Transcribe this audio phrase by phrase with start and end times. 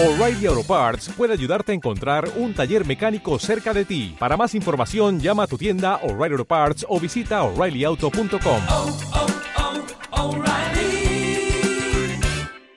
[0.00, 4.14] O'Reilly Auto Parts puede ayudarte a encontrar un taller mecánico cerca de ti.
[4.16, 8.62] Para más información, llama a tu tienda O'Reilly Auto Parts o visita oreillyauto.com.
[8.68, 8.96] oh,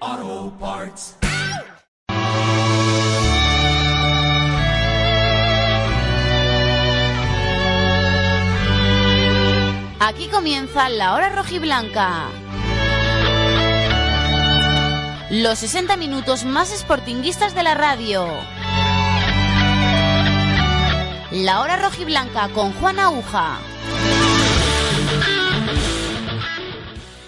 [0.09, 1.15] oh, Parts.
[9.99, 12.29] Aquí comienza la hora rojiblanca.
[15.31, 18.27] Los 60 minutos más sportinguistas de la radio.
[21.31, 23.59] La hora rojiblanca con Juan Aguja.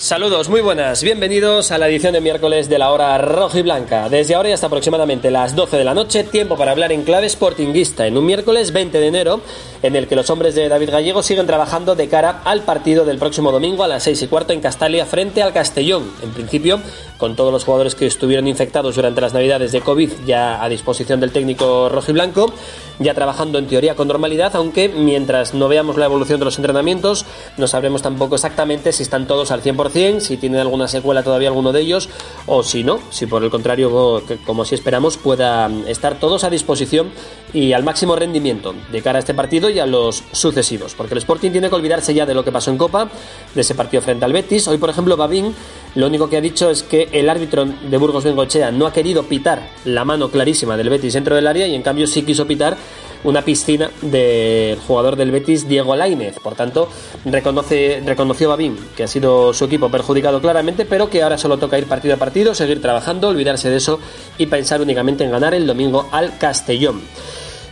[0.03, 4.09] Saludos, muy buenas, bienvenidos a la edición de miércoles de la hora roja y blanca.
[4.09, 7.29] Desde ahora y hasta aproximadamente las 12 de la noche, tiempo para hablar en clave
[7.29, 9.39] sportinguista, en un miércoles 20 de enero,
[9.81, 13.17] en el que los hombres de David Gallego siguen trabajando de cara al partido del
[13.17, 16.11] próximo domingo a las 6 y cuarto en Castalia frente al Castellón.
[16.21, 16.81] En principio,
[17.23, 21.21] con todos los jugadores que estuvieron infectados durante las navidades de COVID ya a disposición
[21.21, 22.51] del técnico rojo y blanco,
[22.99, 27.25] ya trabajando en teoría con normalidad, aunque mientras no veamos la evolución de los entrenamientos,
[27.55, 31.71] no sabremos tampoco exactamente si están todos al 100%, si tienen alguna secuela todavía alguno
[31.71, 32.09] de ellos,
[32.45, 37.09] o si no, si por el contrario, como si esperamos, pueda estar todos a disposición
[37.53, 41.19] y al máximo rendimiento de cara a este partido y a los sucesivos, porque el
[41.19, 43.07] Sporting tiene que olvidarse ya de lo que pasó en Copa,
[43.55, 44.67] de ese partido frente al Betis.
[44.67, 45.55] Hoy, por ejemplo, Babín
[45.95, 49.23] lo único que ha dicho es que el árbitro de Burgos Bengochea no ha querido
[49.23, 52.75] pitar la mano clarísima del Betis dentro del área y en cambio sí quiso pitar
[53.23, 56.39] una piscina del jugador del Betis, Diego Lainez.
[56.39, 56.89] Por tanto,
[57.23, 61.77] reconoce, reconoció Babín que ha sido su equipo perjudicado claramente, pero que ahora solo toca
[61.77, 63.99] ir partido a partido, seguir trabajando, olvidarse de eso
[64.37, 67.01] y pensar únicamente en ganar el domingo al Castellón.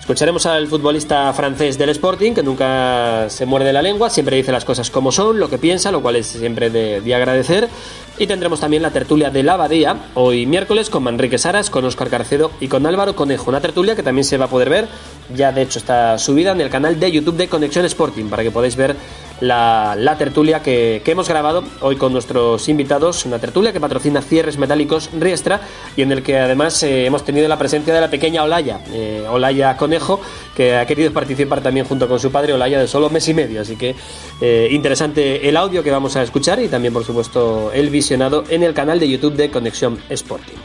[0.02, 4.66] Escucharemos al futbolista francés del Sporting, que nunca se muerde la lengua, siempre dice las
[4.66, 7.70] cosas como son, lo que piensa, lo cual es siempre de, de agradecer.
[8.18, 12.10] Y tendremos también la tertulia de la Abadía, hoy miércoles, con Manrique Saras, con Óscar
[12.10, 13.50] Carcedo y con Álvaro Conejo.
[13.50, 14.88] Una tertulia que también se va a poder ver,
[15.34, 18.52] ya de hecho está subida en el canal de YouTube de Conexión Sporting, para que
[18.52, 18.96] podáis ver
[19.42, 24.58] la, tertulia que, que, hemos grabado hoy con nuestros invitados, una tertulia que patrocina Cierres
[24.58, 25.62] Metálicos Riestra
[25.96, 29.26] y en el que además eh, hemos tenido la presencia de la pequeña Olaya, eh,
[29.30, 30.22] Olaya Conejo,
[30.56, 33.62] que ha querido participar también junto con su padre Olaya de solo mes y medio,
[33.62, 33.96] así que
[34.40, 38.64] eh, interesante el audio que vamos a escuchar y también por supuesto el visionado en
[38.64, 40.58] el canal de YouTube de Conexión Sporting.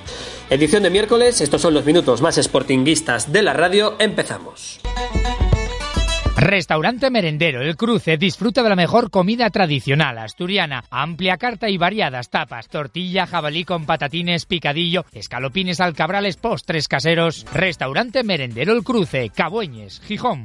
[0.49, 4.81] Edición de miércoles, estos son los minutos más sportinguistas de la radio, empezamos.
[6.37, 12.29] Restaurante Merendero El Cruce disfruta de la mejor comida tradicional asturiana, amplia carta y variadas
[12.29, 17.47] tapas, tortilla, jabalí con patatines, picadillo, escalopines alcabrales, postres caseros.
[17.55, 20.45] Restaurante Merendero El Cruce, Cabueñes, Gijón.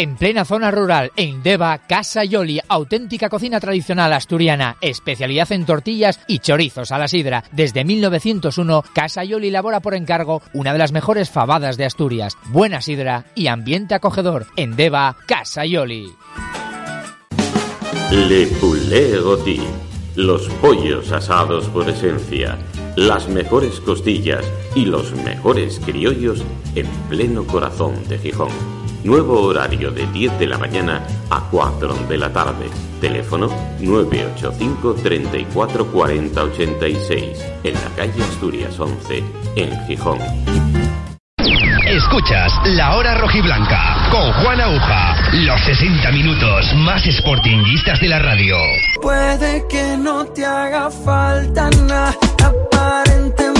[0.00, 6.20] En plena zona rural, en Deva, Casa Yoli, auténtica cocina tradicional asturiana, especialidad en tortillas
[6.26, 7.44] y chorizos a la sidra.
[7.52, 12.38] Desde 1901, Casa Yoli elabora por encargo una de las mejores fabadas de Asturias.
[12.46, 14.46] Buena sidra y ambiente acogedor.
[14.56, 16.10] En Deva, Casa Yoli.
[18.10, 19.18] Le Poulet.
[20.16, 22.56] Los pollos asados por esencia,
[22.96, 26.42] las mejores costillas y los mejores criollos
[26.74, 28.79] en pleno corazón de Gijón.
[29.02, 32.68] Nuevo horario de 10 de la mañana a 4 de la tarde.
[33.00, 33.48] Teléfono
[33.80, 37.44] 985 34 40 86.
[37.64, 39.24] En la calle Asturias 11,
[39.56, 40.18] en Gijón.
[41.86, 45.14] Escuchas La Hora Rojiblanca con Juan Aguja.
[45.32, 48.56] Los 60 minutos más sportinguistas de la radio.
[49.00, 53.59] Puede que no te haga falta nada, aparentemente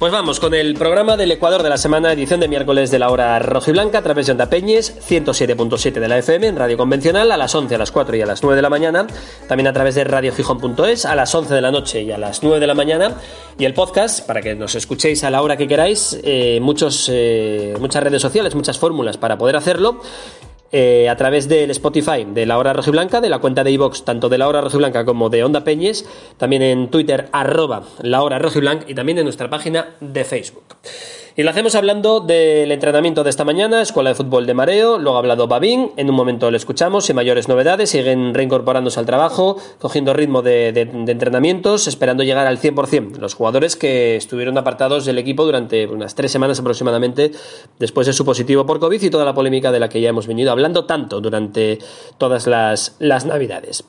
[0.00, 3.10] Pues vamos con el programa del Ecuador de la semana, edición de miércoles de la
[3.10, 7.36] hora rojiblanca a través de Onda Peñes, 107.7 de la FM en radio convencional a
[7.36, 9.06] las 11, a las 4 y a las 9 de la mañana.
[9.46, 12.60] También a través de radiofijón.es a las 11 de la noche y a las 9
[12.60, 13.16] de la mañana.
[13.58, 17.74] Y el podcast, para que nos escuchéis a la hora que queráis, eh, muchos, eh,
[17.78, 20.00] muchas redes sociales, muchas fórmulas para poder hacerlo.
[20.72, 24.28] Eh, a través del Spotify de La Hora Rojiblanca, de la cuenta de iVox, tanto
[24.28, 26.06] de La Hora Rojiblanca como de Onda Peñes,
[26.36, 30.64] también en Twitter, arroba La Hora Rojiblanca y también en nuestra página de Facebook.
[31.40, 35.16] Y lo hacemos hablando del entrenamiento de esta mañana, Escuela de Fútbol de Mareo, luego
[35.16, 39.56] ha hablado Babín, en un momento le escuchamos, sin mayores novedades, siguen reincorporándose al trabajo,
[39.78, 43.16] cogiendo ritmo de, entrenamientos, esperando llegar al 100%.
[43.16, 47.32] Los jugadores que estuvieron apartados del equipo durante unas tres semanas aproximadamente
[47.78, 50.26] después de su positivo por COVID y toda la polémica de la que ya hemos
[50.26, 51.78] venido hablando tanto durante
[52.18, 53.82] todas las, las Navidades.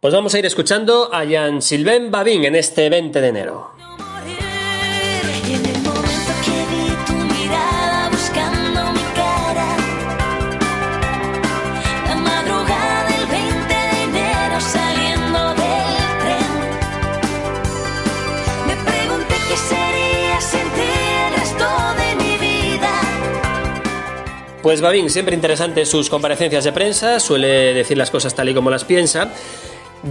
[0.00, 3.73] Pues vamos a ir escuchando a Jan Silven Babín en este 20 de enero.
[24.64, 28.70] Pues Babín, siempre interesante sus comparecencias de prensa, suele decir las cosas tal y como
[28.70, 29.30] las piensa.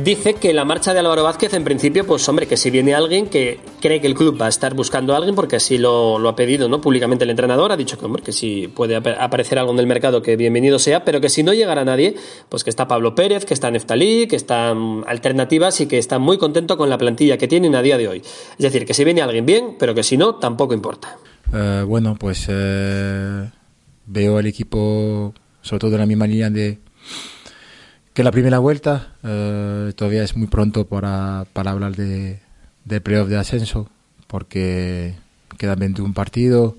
[0.04, 3.26] Dice que la marcha de Álvaro Vázquez, en principio, pues hombre, que si viene alguien
[3.26, 6.36] que cree que el club va a estar buscando a alguien, porque así lo, ha
[6.36, 6.82] pedido ¿no?
[6.82, 10.22] públicamente el entrenador, ha dicho que, hombre, que si puede aparecer algo en el mercado,
[10.22, 12.14] que bienvenido sea, pero que si no llegara nadie,
[12.50, 16.38] pues que está Pablo Pérez, que está Neftalí, que están alternativas y que está muy
[16.38, 18.20] contento con la plantilla que tienen a día de hoy.
[18.20, 21.18] Es decir, que si viene alguien bien, pero que si no, tampoco importa.
[21.52, 22.46] Eh, bueno, pues...
[22.50, 23.50] Eh,
[24.06, 26.80] veo al equipo, sobre todo en la misma línea de
[28.14, 29.14] que la primera vuelta.
[29.24, 32.40] Eh, todavía es muy pronto para, para hablar de,
[33.02, 33.90] playoff de ascenso,
[34.28, 35.16] porque
[35.58, 36.76] quedan 21 partidos,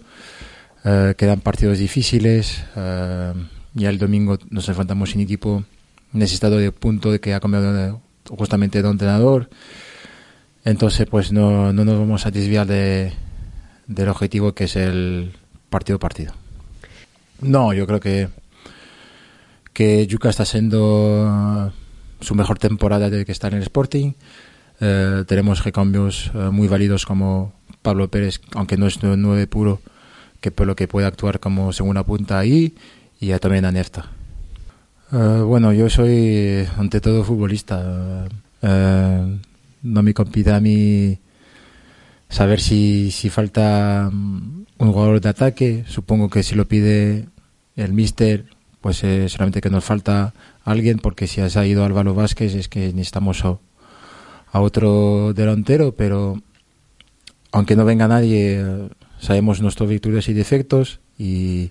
[0.85, 2.65] eh, quedan partidos difíciles.
[2.77, 3.33] Eh,
[3.75, 5.65] ya el domingo nos enfrentamos sin equipo
[6.13, 9.51] necesitado de punto de que ha cambiado justamente de entrenador.
[10.65, 13.13] Entonces, pues no, no nos vamos a desviar de,
[13.87, 15.33] del objetivo que es el
[15.69, 16.33] partido partido.
[17.41, 18.29] No, yo creo que
[19.75, 21.73] que Yuka está siendo
[22.21, 24.13] su mejor temporada desde que está en el Sporting.
[24.81, 27.53] Eh, tenemos recambios eh, muy válidos como
[27.83, 29.81] Pablo Pérez, aunque no es nueve puro,
[30.41, 32.75] que por lo que puede actuar como segunda punta ahí,
[33.21, 34.07] y ya también a Nefta.
[35.13, 38.29] Eh, bueno, yo soy ante todo futbolista.
[38.63, 41.19] no me compite a mí
[42.29, 45.85] saber si, si falta mm, un jugador de ataque.
[45.87, 47.29] Supongo que si lo pide
[47.77, 48.47] el míster,
[48.81, 50.35] pues eh, solamente que nos falta
[50.65, 53.59] alguien, porque si ha ido Álvaro Vázquez es que necesitamos a,
[54.61, 56.41] otro delantero, pero
[57.51, 58.63] aunque no venga nadie,
[59.19, 61.71] sabemos nuestras virtudes y defectos y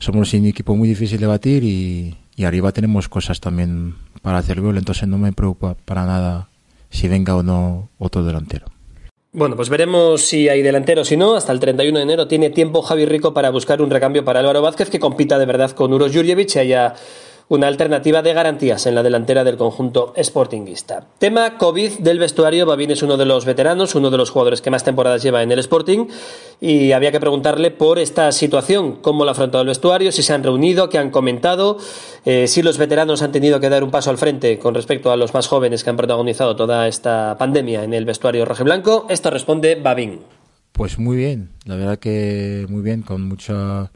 [0.00, 4.60] somos un equipo muy difícil de batir y, y arriba tenemos cosas también para hacer
[4.60, 6.48] gol, entonces no me preocupa para nada
[6.90, 8.66] si venga o no otro delantero.
[9.38, 11.36] Bueno, pues veremos si hay delantero si no.
[11.36, 14.62] Hasta el 31 de enero tiene tiempo Javi Rico para buscar un recambio para Álvaro
[14.62, 16.94] Vázquez que compita de verdad con Uros Jurjevic y haya
[17.48, 21.06] una alternativa de garantías en la delantera del conjunto sportinguista.
[21.18, 22.66] Tema COVID del vestuario.
[22.66, 25.50] Babín es uno de los veteranos, uno de los jugadores que más temporadas lleva en
[25.50, 26.06] el Sporting
[26.60, 30.34] y había que preguntarle por esta situación, cómo lo ha afrontado el vestuario, si se
[30.34, 31.78] han reunido, qué han comentado,
[32.26, 35.16] eh, si los veteranos han tenido que dar un paso al frente con respecto a
[35.16, 39.06] los más jóvenes que han protagonizado toda esta pandemia en el vestuario rojo-blanco.
[39.08, 40.20] Esto responde Babín.
[40.72, 43.90] Pues muy bien, la verdad que muy bien, con mucho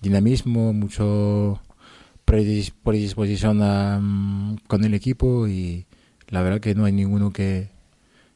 [0.00, 1.60] dinamismo, mucho
[2.82, 5.86] predisposición mm, con el equipo y
[6.28, 7.70] la verdad que no hay ninguno que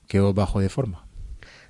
[0.07, 1.07] quedó bajo de forma.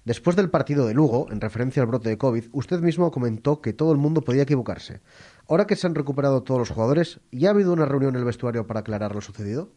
[0.04, 3.72] Después del partido de Lugo, en referencia al brote de COVID, usted mismo comentó que
[3.72, 5.00] todo el mundo podía equivocarse.
[5.48, 8.25] Ahora que se han recuperado todos los jugadores, ¿ya ha habido una reunión en el
[8.25, 9.70] vestuario para aclarar lo sucedido?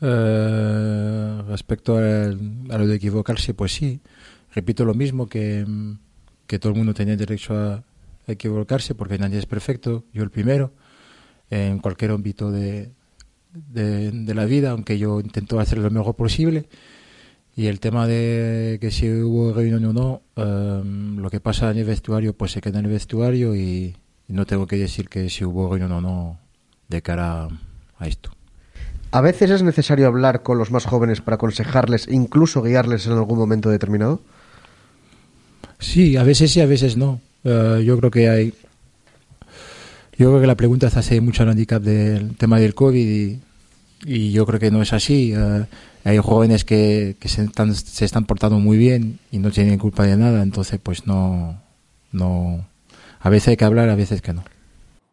[0.00, 4.00] Eh, respecto a, lo de equivocarse, pues sí.
[4.54, 5.66] Repito lo mismo, que,
[6.46, 7.84] que todo el mundo tenía derecho a,
[8.26, 10.72] equivocarse porque nadie es perfecto, yo el primero,
[11.50, 12.90] en cualquier ámbito de,
[13.52, 16.66] de, la vida, aunque yo intento hacer lo mejor posible.
[17.56, 21.78] Y el tema de que si hubo reunión o no, em, lo que pasa en
[21.78, 23.96] el vestuario, pues se queda en el vestuario y,
[24.28, 26.38] no tengo que decir que si hubo reunión o no
[26.88, 27.48] de cara
[27.98, 28.30] a esto.
[29.10, 33.38] ¿A veces es necesario hablar con los más jóvenes para aconsejarles, incluso guiarles en algún
[33.38, 34.20] momento determinado?
[35.80, 37.20] Sí, a veces sí, a veces no.
[37.42, 38.54] Eh, yo creo que hay.
[40.20, 43.38] Yo creo que la pregunta se hace mucho al handicap del tema del COVID
[44.04, 45.32] y, yo creo que no es así.
[45.34, 45.64] Eh,
[46.04, 50.04] hay jóvenes que, que se, están, se están portando muy bien y no tienen culpa
[50.04, 51.62] de nada, entonces pues no,
[52.12, 52.66] no.
[53.18, 54.44] A veces hay que hablar, a veces que no.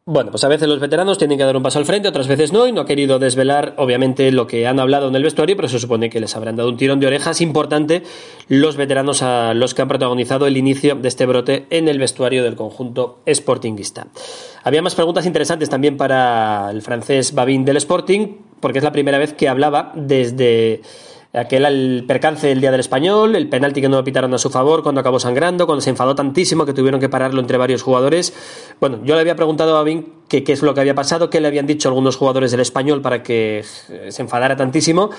[0.10, 2.54] Bueno, pues a veces los veteranos tienen que dar un paso al frente, otras veces
[2.54, 5.68] no, y no ha querido desvelar, obviamente, lo que han hablado en el vestuario, pero
[5.68, 8.04] se supone que les habrán dado un tirón de orejas importante
[8.48, 12.46] los veteranos a los que han protagonizado el inicio de este brote en el vestuario
[12.46, 14.08] del conjunto sportinguista.
[14.64, 19.18] Había más preguntas interesantes también para el francés Babin del Sporting, porque es la primera
[19.18, 20.84] vez que hablaba desde
[21.38, 24.50] aquel el percance el día del español, el penalti que no lo pitaron a su
[24.50, 28.34] favor cuando acabó sangrando, cuando se enfadó tantísimo que tuvieron que pararlo entre varios jugadores.
[28.80, 31.48] Bueno, yo le había preguntado a Babín qué es lo que había pasado, qué le
[31.48, 33.64] habían dicho algunos jugadores del español para que
[34.10, 35.10] se enfadara tantísimo.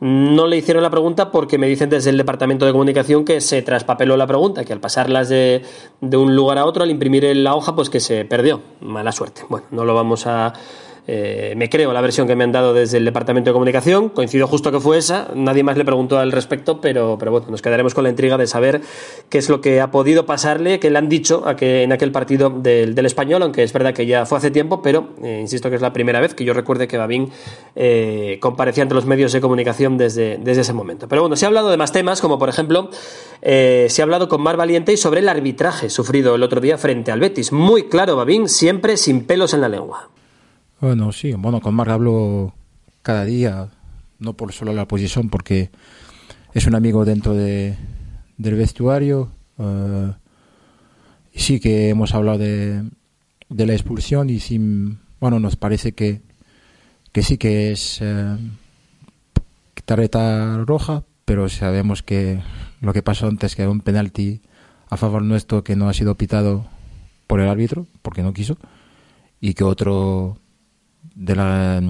[0.00, 3.62] No le hicieron la pregunta porque me dicen desde el departamento de comunicación que se
[3.62, 5.62] traspapeló la pregunta, que al pasarlas de,
[6.00, 8.60] de un lugar a otro, al imprimir la hoja, pues que se perdió.
[8.80, 9.42] Mala suerte.
[9.48, 10.52] Bueno, no lo vamos a
[11.06, 14.46] eh, me creo la versión que me han dado desde el Departamento de Comunicación, coincido
[14.46, 17.94] justo que fue esa, nadie más le preguntó al respecto, pero, pero bueno, nos quedaremos
[17.94, 18.80] con la intriga de saber
[19.28, 22.10] qué es lo que ha podido pasarle, qué le han dicho a que en aquel
[22.10, 25.76] partido del, español, aunque es verdad que ya fue hace tiempo, pero eh, insisto que
[25.76, 27.30] es la primera vez que yo recuerde que Babín
[27.76, 31.06] eh, comparecía ante los medios de comunicación desde, desde ese momento.
[31.06, 32.88] Pero bueno, se ha hablado de más temas, como por ejemplo,
[33.42, 37.12] se ha hablado con Mar Valiente y sobre el arbitraje sufrido el otro día frente
[37.12, 37.52] al Betis.
[37.52, 40.13] Muy claro, Babín, siempre sin pelos en la lengua.
[40.84, 42.52] Bueno, sí, bueno, con Marc hablo
[43.00, 43.70] cada día,
[44.18, 45.70] no por solo la posición, porque
[46.52, 47.74] es un amigo dentro de,
[48.36, 49.30] del vestuario.
[49.56, 50.12] Eh,
[51.34, 52.84] sí que hemos hablado de,
[53.48, 54.60] de la expulsión y sí,
[55.20, 56.20] bueno, nos parece que,
[57.12, 58.36] que sí que es eh,
[59.86, 62.42] tarjeta roja, pero sabemos que
[62.82, 64.42] lo que pasó antes, que era un penalti
[64.90, 66.66] a favor nuestro que no ha sido pitado
[67.26, 68.58] por el árbitro, porque no quiso,
[69.40, 70.43] y que otro
[71.14, 71.80] de la,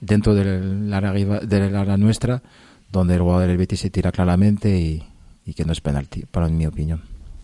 [0.00, 2.42] dentro del área, de área nuestra,
[2.90, 5.02] donde el jugador del Betis se tira claramente y,
[5.44, 7.02] y que no es penalti, para mi opinión.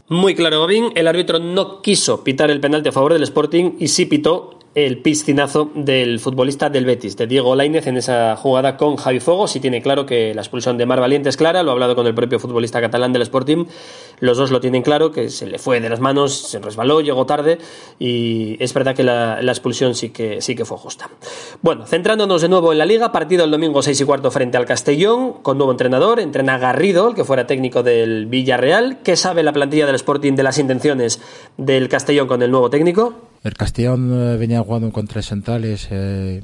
[0.09, 0.93] Muy claro, Bobín.
[0.95, 5.03] El árbitro no quiso pitar el penalti a favor del Sporting y sí pitó el
[5.03, 9.55] piscinazo del futbolista del Betis, de Diego Lainez, en esa jugada con Javi Fogos.
[9.57, 12.07] Y tiene claro que la expulsión de Mar Valiente es clara, lo ha hablado con
[12.07, 13.67] el propio futbolista catalán del Sporting.
[14.21, 17.27] Los dos lo tienen claro, que se le fue de las manos, se resbaló, llegó
[17.27, 17.59] tarde
[17.99, 21.11] y es verdad que la, expulsión sí que, sí que fue justa.
[21.61, 24.65] Bueno, centrándonos de nuevo en la liga, partido el domingo 6 y cuarto frente al
[24.65, 29.01] Castellón, con nuevo entrenador, entrena Garrido, el que fuera técnico del Villarreal.
[29.03, 31.21] ¿Qué sabe la plantilla del Sporting de las intenciones
[31.59, 33.32] del Castellón con el nuevo técnico?
[33.43, 36.43] El Castellón eh, venía jugando con tres centrales eh,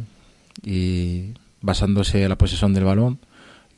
[0.64, 3.21] y basándose en la posesión del balón.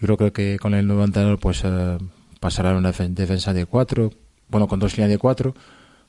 [0.00, 1.98] Yo creo que con el nuevo entrenador pues eh,
[2.40, 4.10] pasará una defensa de cuatro,
[4.48, 5.54] bueno, con dos líneas de cuatro,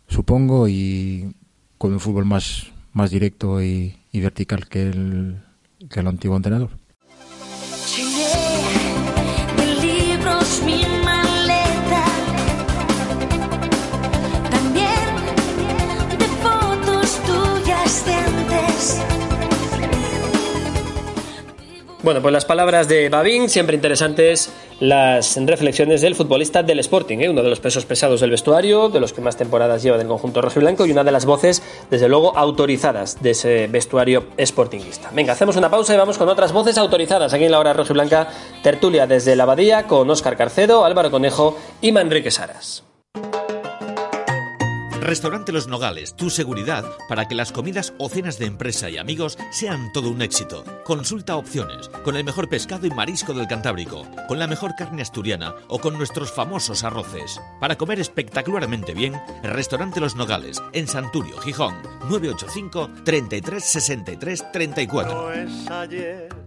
[0.08, 1.36] supongo, y
[1.78, 5.42] con un fútbol más, más directo y, vertical que el,
[5.90, 6.81] que el antiguo entrenador.
[22.04, 27.30] Bueno, pues las palabras de Babín, siempre interesantes las reflexiones del futbolista del Sporting, ¿eh?
[27.30, 30.42] uno de los pesos pesados del vestuario, de los que más temporadas lleva del conjunto
[30.42, 35.12] rojo y blanco y una de las voces, desde luego, autorizadas de ese vestuario sportinguista.
[35.14, 37.92] Venga, hacemos una pausa y vamos con otras voces autorizadas aquí en la hora rojo
[37.92, 38.30] y blanca,
[38.64, 42.84] tertulia desde la Abadía con Óscar Carcedo, Álvaro Conejo y Manrique Saras.
[45.02, 49.36] Restaurante Los Nogales, tu seguridad para que las comidas o cenas de empresa y amigos
[49.50, 50.64] sean todo un éxito.
[50.86, 55.56] Consulta opciones, con el mejor pescado y marisco del Cantábrico, con la mejor carne asturiana
[55.70, 57.42] o con nuestros famosos arroces.
[57.60, 66.41] Para comer espectacularmente bien, Restaurante Los Nogales, en Santurio, Gijón, 985 33 63 34.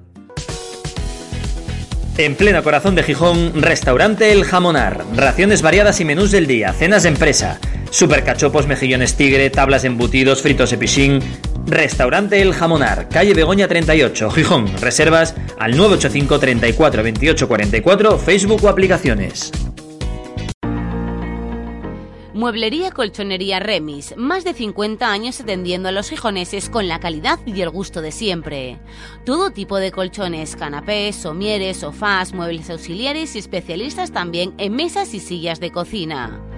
[2.17, 5.05] En pleno corazón de Gijón, restaurante El Jamonar.
[5.17, 7.59] Raciones variadas y menús del día, cenas de empresa,
[7.91, 11.19] supercachopos, mejillones tigre, tablas embutidos, fritos de pichín.
[11.67, 14.67] Restaurante El Jamonar, calle Begoña 38, Gijón.
[14.81, 19.51] Reservas al 985 34 28 44, Facebook o aplicaciones.
[22.45, 27.63] Mueblería Colchonería Remis, más de 50 años atendiendo a los gijoneses con la calidad y
[27.63, 28.79] el gusto de siempre.
[29.25, 35.21] Todo tipo de colchones, canapés, somieres, sofás, muebles auxiliares y especialistas también en mesas y
[35.21, 36.54] sillas de cocina.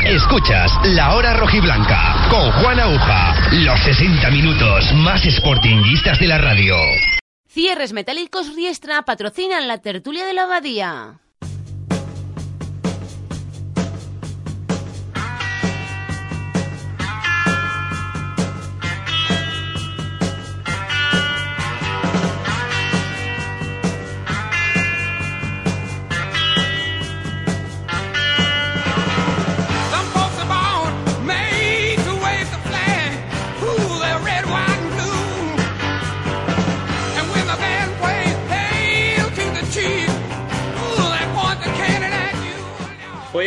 [0.07, 3.35] Escuchas La Hora Rojiblanca con Juan Aguja.
[3.51, 6.73] Los 60 minutos más sportinguistas de la radio.
[7.47, 11.19] Cierres Metálicos Riestra patrocinan la tertulia de la abadía.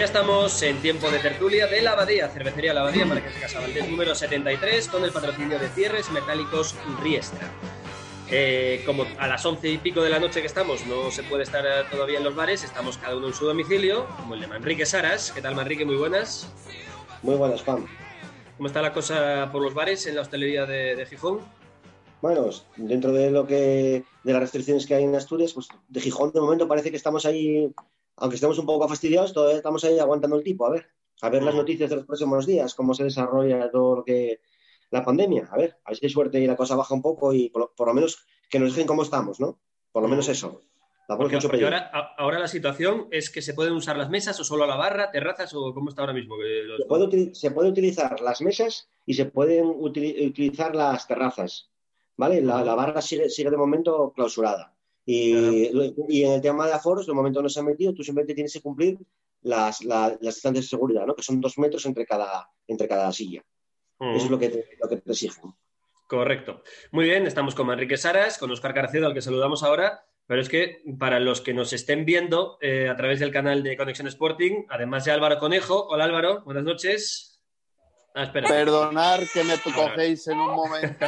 [0.01, 4.15] Estamos en tiempo de tertulia de la Abadía, Cervecería La Abadía, Marqués de Casablantes número
[4.15, 7.51] 73, con el patrocinio de Cierres Metálicos Riestra.
[8.31, 11.43] Eh, como a las once y pico de la noche que estamos, no se puede
[11.43, 14.87] estar todavía en los bares, estamos cada uno en su domicilio, como el de Manrique
[14.87, 15.31] Saras.
[15.31, 15.85] ¿Qué tal, Manrique?
[15.85, 16.49] Muy buenas.
[17.23, 17.87] Muy buenas, Juan.
[18.57, 21.41] ¿Cómo está la cosa por los bares en la hostelería de, de Gijón?
[22.23, 26.33] Bueno, dentro de lo que de las restricciones que hay en Asturias, pues de Gijón
[26.33, 27.75] de momento parece que estamos ahí,
[28.16, 30.66] aunque estemos un poco fastidiados, todavía estamos ahí aguantando el tipo.
[30.66, 30.87] A ver,
[31.23, 34.40] a ver las noticias de los próximos días, cómo se desarrolla todo lo que
[34.90, 35.49] la pandemia.
[35.50, 37.73] A ver, a ver si hay suerte y la cosa baja un poco y por,
[37.75, 39.59] por lo menos que nos dejen cómo estamos, ¿no?
[39.90, 40.61] Por lo menos eso.
[41.09, 41.64] Porque, porque
[42.16, 45.52] ahora, la situación es que se pueden usar las mesas o solo la barra, terrazas
[45.54, 46.37] o cómo está ahora mismo.
[46.37, 51.07] Los- Se puede, util- se puede utilizar las mesas y se pueden utili- utilizar las
[51.07, 51.71] terrazas,
[52.16, 52.40] ¿vale?
[52.40, 54.75] La, la barra sigue, sigue de momento clausurada.
[55.05, 55.71] Y,
[56.09, 58.53] y en el tema de aforos, de momento no se ha metido, tú simplemente tienes
[58.53, 58.99] que cumplir
[59.43, 61.15] las, la- las distancias de seguridad, ¿no?
[61.17, 63.43] Que son dos metros entre cada, entre cada silla.
[63.99, 64.15] Mm.
[64.15, 65.53] Eso es lo que te, lo que te exigen.
[66.07, 66.63] Correcto.
[66.93, 70.05] Muy bien, estamos con Manrique Saras, con Oscar Carcedo, al que saludamos ahora.
[70.27, 73.77] Pero es que para los que nos estén viendo eh, a través del canal de
[73.77, 75.89] Conexión Sporting, además de Álvaro Conejo.
[75.89, 77.32] Hola Álvaro, buenas noches.
[78.14, 78.31] Ah.
[78.31, 81.07] Perdonar que me cogéis en un momento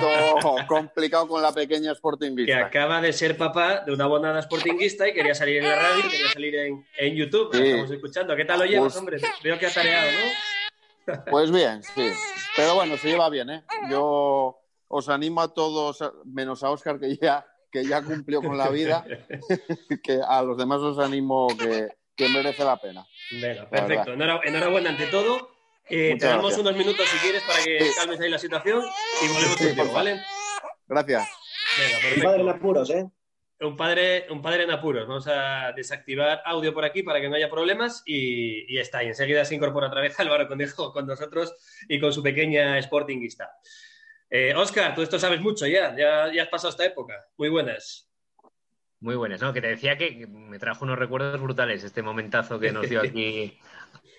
[0.67, 5.13] complicado con la pequeña Sporting Que acaba de ser papá de una abonada sportinguista y
[5.13, 7.51] quería salir en la radio, quería salir en, en YouTube.
[7.53, 7.59] Sí.
[7.59, 8.37] Lo Estamos escuchando.
[8.37, 9.19] ¿Qué tal lo llevas, Pues- hombre?
[9.43, 11.15] Veo que ha tareado, ¿no?
[11.31, 12.11] Pues bien, sí.
[12.57, 13.63] Pero bueno, se lleva bien, ¿eh?
[13.91, 14.59] Yo
[14.89, 19.05] os animo a todos, menos a Oscar, que ya, que ya cumplió con la vida,
[20.03, 23.07] que a los demás os animo que, que merece la pena.
[23.33, 24.13] Venga, perfecto.
[24.15, 25.54] enhorabuena ante todo.
[25.89, 26.61] Eh, te damos gracias.
[26.61, 28.83] unos minutos si quieres para que calmes ahí la situación
[29.23, 29.93] y volvemos Sí, contigo.
[29.93, 30.21] ¿vale?
[30.87, 31.29] Gracias.
[31.79, 33.05] Venga, Un padre en apuros, ¿eh?
[33.61, 35.07] Un padre, un padre en apuros.
[35.07, 39.03] Vamos a desactivar audio por aquí para que no haya problemas y, y está.
[39.05, 41.55] Y enseguida se incorpora otra vez Álvaro Conejo con nosotros
[41.89, 43.51] y con su pequeña sportinguista.
[44.31, 45.95] Eh, Oscar, tú esto sabes mucho ya.
[45.97, 46.33] ya.
[46.33, 47.27] Ya has pasado esta época.
[47.37, 48.11] Muy buenas.
[49.01, 49.53] Muy buenas, ¿no?
[49.53, 53.59] Que te decía que me trajo unos recuerdos brutales este momentazo que nos dio aquí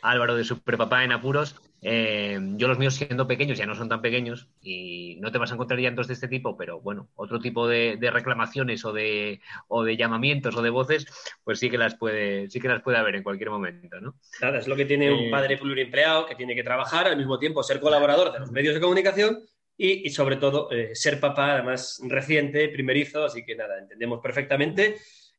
[0.02, 1.56] Álvaro de su prepapá en apuros.
[1.88, 5.52] Eh, yo los míos siendo pequeños ya no son tan pequeños y no te vas
[5.52, 9.40] a encontrar llantos de este tipo, pero bueno, otro tipo de, de reclamaciones o de,
[9.68, 11.06] o de llamamientos o de voces,
[11.44, 14.16] pues sí que las puede, sí que las puede haber en cualquier momento, ¿no?
[14.42, 17.38] Nada, es lo que tiene un Eh, padre pluriempleado que tiene que trabajar, al mismo
[17.38, 19.44] tiempo ser colaborador de los medios de comunicación
[19.78, 24.96] y, y sobre todo, eh, ser papá, además reciente, primerizo, así que nada, entendemos perfectamente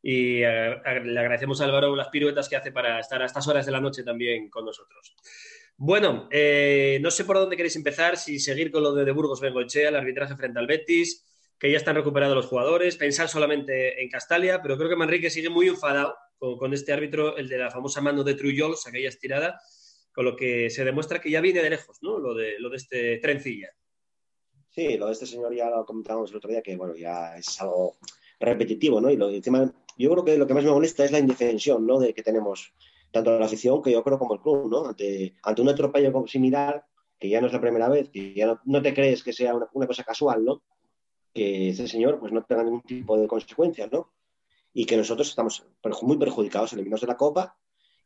[0.09, 3.49] y eh, a- le agradecemos a Álvaro las piruetas que hace para estar a estas
[3.49, 5.17] horas de la noche también con nosotros.
[5.77, 9.41] Bueno, eh, no sé por dónde queréis empezar, si seguir con lo de, de Burgos
[9.41, 11.27] Bengoechea, el arbitraje frente al Betis,
[11.59, 15.49] que ya están recuperados los jugadores, pensar solamente en Castalia, pero creo que Manrique sigue
[15.49, 19.59] muy enfadado con, este árbitro, el de la famosa mano de Trujols, aquella estirada,
[20.13, 22.21] con lo que se demuestra que ya viene de lejos, ¿no?
[22.21, 23.71] Lo de, lo de este trencilla.
[24.71, 27.61] Sí, lo de este señor ya lo comentábamos el otro día, que bueno, ya es
[27.61, 27.97] algo
[28.39, 29.11] repetitivo, ¿no?
[29.11, 31.99] Y lo, encima, yo creo que lo que más me molesta es la indefensión, ¿no?
[31.99, 32.73] De que tenemos
[33.13, 34.87] tanto la afición que yo creo como el club, ¿no?
[34.89, 36.85] Ante, ante un atropello similar,
[37.19, 39.55] que ya no es la primera vez, que ya no, no te crees que sea
[39.55, 40.63] una, una cosa casual, ¿no?
[41.33, 44.13] Que ese señor pues no tenga ningún tipo de consecuencias, ¿no?
[44.75, 45.67] Y que nosotros estamos
[46.03, 47.57] muy perjudicados, eliminados de la Copa,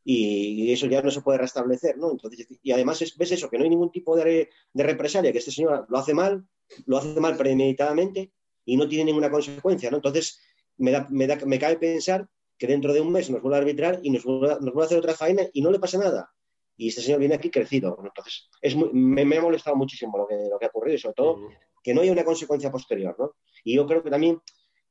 [0.04, 2.10] y eso ya no se puede restablecer, ¿no?
[2.10, 5.32] Entonces, y además es- ves eso, que no hay ningún tipo de, re- de represalia,
[5.32, 6.46] que este señor lo hace mal,
[6.86, 8.32] lo hace mal premeditadamente
[8.64, 9.96] y no tiene ninguna consecuencia, ¿no?
[9.96, 10.40] Entonces,
[10.80, 13.60] me, da, me, da, me cabe pensar que dentro de un mes nos vuelve a
[13.60, 16.30] arbitrar y nos vuelve, nos vuelve a hacer otra faena y no le pasa nada.
[16.76, 17.96] Y este señor viene aquí crecido.
[18.02, 20.98] Entonces, es muy- me, me ha molestado muchísimo lo que, lo que ha ocurrido y
[20.98, 21.36] sobre todo
[21.82, 23.32] que no haya una consecuencia posterior, ¿no?
[23.64, 24.40] Y yo creo que también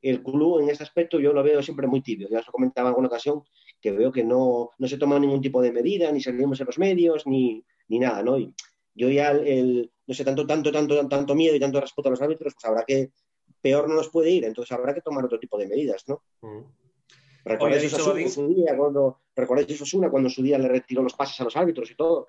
[0.02, 2.28] el club en ese aspecto yo lo veo siempre muy tibio.
[2.30, 3.44] Ya os lo comentaba en alguna ocasión
[3.82, 6.78] que veo que no, no se toma ningún tipo de medida, ni salimos en los
[6.80, 8.38] medios, ni, ni nada, ¿no?
[8.38, 8.54] Y
[8.96, 12.12] yo ya el, el- no sé, tanto, tanto, tanto, tanto miedo y tanto respeto a
[12.12, 13.12] los árbitros, pues habrá que,
[13.62, 16.24] peor no nos puede ir, entonces habrá que tomar otro tipo de medidas, ¿no?
[17.46, 21.02] ¿Recordáis dicho Osasuna Babín- en su día cuando, ¿recordáis Osasuna cuando su día le retiró
[21.02, 22.28] los pases a los árbitros y todo?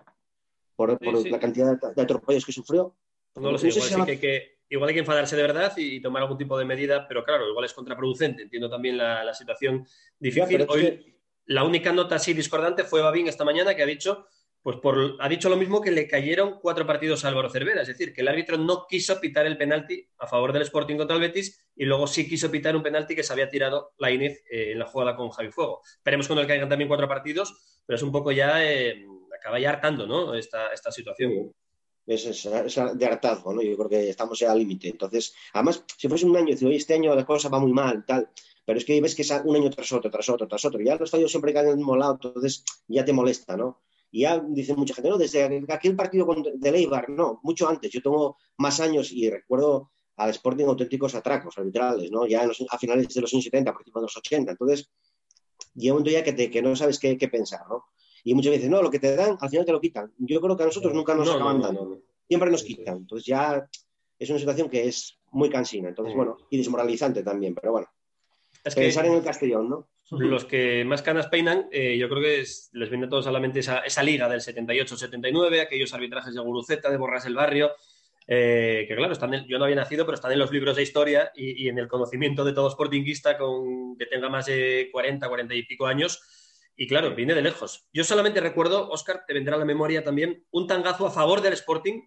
[0.77, 1.31] Por, por Sí, sí.
[1.31, 2.95] la cantidad de, de atropellos que sufrió.
[3.37, 5.01] No lo sé, No sé igual, si sí la- que hay que, igual hay que
[5.01, 8.43] enfadarse de verdad y, y tomar algún tipo de medida, pero claro, igual es contraproducente.
[8.43, 9.87] Entiendo también la, la situación
[10.19, 10.65] difícil.
[10.69, 14.27] Hoy que- la única nota así discordante fue Babín esta mañana que ha dicho,
[14.63, 17.89] pues por, ha dicho lo mismo que le cayeron cuatro partidos a Álvaro Cervera, es
[17.89, 21.23] decir, que el árbitro no quiso pitar el penalti a favor del Sporting contra el
[21.23, 24.79] Betis y luego sí quiso pitar un penalti que se había tirado la Inés en
[24.79, 25.81] la jugada con Javi Fuego.
[25.97, 29.07] Esperemos que no le caigan también cuatro partidos, pero es un poco ya, eh,
[29.39, 30.35] acaba ya hartando, ¿no?
[30.35, 31.53] Esta, esta situación.
[32.07, 33.63] es, es- es de hartazgo, ¿no?
[33.63, 34.89] Yo creo que estamos ya al límite.
[34.89, 38.05] Entonces, además, si fuese un año, decir, oye, este año la cosa va muy mal,
[38.05, 38.29] tal,
[38.67, 40.81] pero es que ves que es un año tras otro, tras otro, tras otro.
[40.81, 43.81] Ya los fallos siempre caen en el mismo lado, entonces ya te molesta, ¿no?
[44.11, 47.91] Y ya dice mucha gente, no, desde aquel partido de Leibar, no, mucho antes.
[47.91, 52.27] Yo tengo más años y recuerdo al Sporting auténticos atracos arbitrales, ¿no?
[52.27, 54.51] Ya a finales de los años 70, a principios de los 80.
[54.53, 54.91] Entonces,
[55.75, 57.85] llega un ya que, te, que no sabes qué, qué, pensar, ¿no?
[58.25, 60.13] Y muchas veces, no, lo que te dan, al final te lo quitan.
[60.19, 62.03] Yo creo que a nosotros nunca nos acaban dando.
[62.29, 62.99] Siempre nos quitan.
[62.99, 63.67] Entonces ya
[64.19, 65.89] es una situación que es muy cansina.
[65.89, 67.87] Entonces, bueno, y desmoralizante también, pero bueno.
[68.63, 69.89] Es que pensar en el Castellón, ¿no?
[70.11, 73.39] Los que más canas peinan, eh, yo creo que les viene a todos a la
[73.39, 77.71] mente esa, esa liga del 78-79, aquellos arbitrajes de Guruceta, de Borras el Barrio,
[78.33, 81.33] eh, que claro, están yo no había nacido, pero están en los libros de historia
[81.35, 85.65] y, en el conocimiento de todo sportinguista con, que tenga más de 40, 40 y
[85.65, 86.23] pico años.
[86.77, 87.89] Y claro, viene de lejos.
[87.93, 91.55] Yo solamente recuerdo, Oscar, te vendrá a la memoria también, un tangazo a favor del
[91.55, 92.03] Sporting,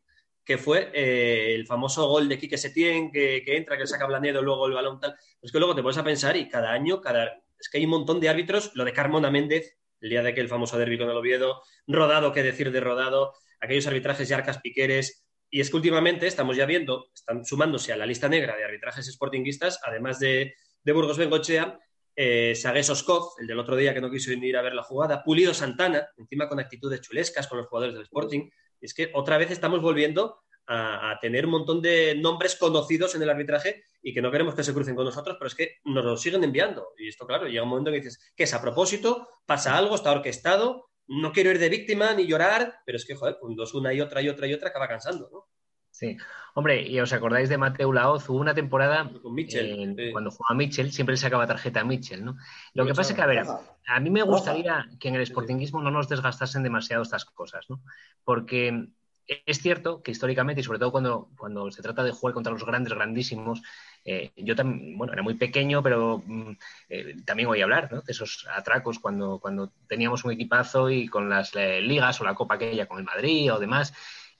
[0.46, 4.42] que fue eh, el famoso gol de Quique Setién, que, que, entra, que saca Blanedo,
[4.42, 5.16] luego el balón tal.
[5.42, 7.42] Es que luego te pones a pensar y cada año, cada...
[7.63, 10.49] es que hay un montón de árbitros, lo de Carmona Méndez, el día de aquel
[10.49, 15.26] famoso derbi con el Oviedo, Rodado, qué decir de Rodado, aquellos arbitrajes de Arcas Piqueres,
[15.49, 19.06] y es que últimamente estamos ya viendo, están sumándose a la lista negra de arbitrajes
[19.06, 21.80] sportinguistas, además de, Burgos Bengochea,
[22.17, 22.91] eh, Sagues
[23.39, 26.49] el del otro día que no quiso ir a ver la jugada, Pulido Santana, encima
[26.49, 28.49] con actitudes chulescas con los jugadores del Sporting.
[28.82, 33.30] Es que otra vez estamos volviendo a, tener un montón de nombres conocidos en el
[33.30, 36.17] arbitraje y que no queremos que se crucen con nosotros, pero es que nos lo
[36.17, 36.93] siguen enviando.
[36.97, 39.95] Y esto, claro, llega un momento en que dices, que es a propósito, pasa algo,
[39.95, 43.93] está orquestado, no quiero ir de víctima ni llorar, pero es que, joder, pues una
[43.93, 45.47] y otra y otra y otra acaba cansando, ¿no?
[45.91, 46.17] Sí.
[46.56, 50.91] Hombre, y os acordáis de Mateo Laoz, hubo una temporada Con Mitchell, cuando jugaba Mitchell,
[50.91, 52.36] siempre le sacaba tarjeta a Mitchell, ¿no?
[52.73, 53.43] Lo que pasa es que, a ver,
[53.88, 57.82] a mí me gustaría que en el sportingismo no nos desgastasen demasiado estas cosas, ¿no?
[58.23, 58.88] Porque
[59.28, 62.66] es cierto que históricamente, y sobre todo cuando, cuando se trata de jugar contra los
[62.66, 63.62] grandes, grandísimos,
[64.04, 66.52] eh, yo también, bueno, era muy pequeño, pero mm,
[66.90, 68.02] eh, también oí hablar ¿no?
[68.02, 72.36] de esos atracos cuando, cuando teníamos un equipazo y con las eh, ligas o la
[72.36, 73.94] copa aquella con el Madrid o demás.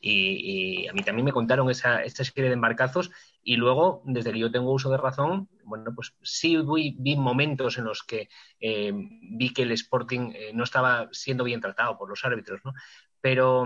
[0.06, 3.10] Y, a mí también me contaron esa, esta serie de embarcazos
[3.42, 7.78] y luego, desde que yo tengo uso de razón, bueno, pues sí vi, vi momentos
[7.78, 8.28] en los que
[8.60, 12.74] vi que el Sporting no estaba siendo bien tratado por los árbitros, ¿no?
[13.22, 13.66] Pero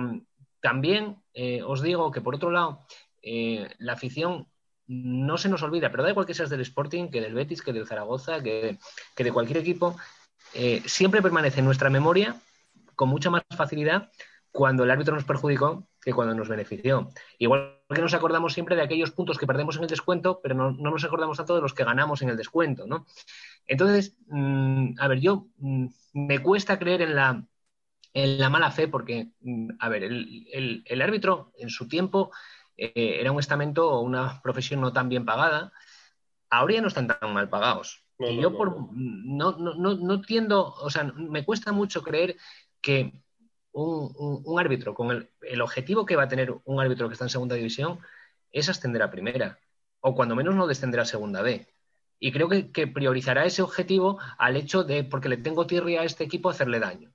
[0.68, 1.16] también
[1.66, 2.86] os digo que, por otro lado,
[3.22, 4.48] la afición
[4.88, 7.72] no se nos olvida, pero da igual que seas del Sporting, que del Betis, que
[7.72, 8.78] del Zaragoza, que,
[9.16, 9.96] de cualquier equipo,
[10.54, 12.36] eh, siempre permanece en nuestra memoria
[12.96, 14.10] con mucha más facilidad
[14.52, 17.10] cuando el árbitro nos perjudicó que cuando nos benefició.
[17.38, 20.72] Igual que nos acordamos siempre de aquellos puntos que perdemos en el descuento, pero no,
[20.72, 23.06] nos acordamos tanto de los que ganamos en el descuento, ¿no?
[23.68, 27.44] Entonces, mm, a ver, yo mm, me cuesta creer en la,
[28.14, 32.32] en la mala fe porque, mm, a ver, el árbitro en su tiempo
[32.78, 35.74] eh, era un estamento o una profesión no tan bien pagada,
[36.50, 38.04] ahora ya no están tan mal pagados.
[38.20, 42.36] y yo por, no, no, tiendo, o sea, me cuesta mucho creer
[42.82, 43.14] que
[43.74, 47.56] un, árbitro con el, objetivo que va a tener un árbitro que está en segunda
[47.56, 48.00] división
[48.52, 49.60] es ascender a primera,
[50.00, 51.68] o cuando menos no descender a segunda B.
[52.20, 56.06] Y creo que, que priorizará ese objetivo al hecho de, porque le tengo tierra a
[56.06, 57.14] este equipo, hacerle daño.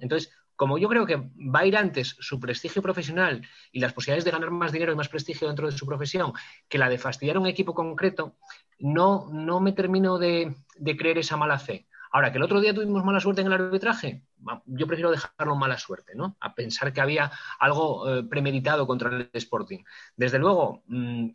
[0.00, 4.24] Entonces, como yo creo que va a ir antes su prestigio profesional y las posibilidades
[4.24, 6.32] de ganar más dinero y más prestigio dentro de su profesión
[6.68, 8.36] que la de fastidiar a un equipo concreto,
[8.78, 10.54] no, no me termino de,
[10.98, 11.86] creer esa mala fe.
[12.10, 14.22] Ahora, que el otro día tuvimos mala suerte en el arbitraje,
[14.64, 16.36] yo prefiero dejarlo mala suerte, ¿no?
[16.40, 19.80] A pensar que había algo eh, premeditado contra el Sporting.
[20.16, 21.28] Desde luego, mm,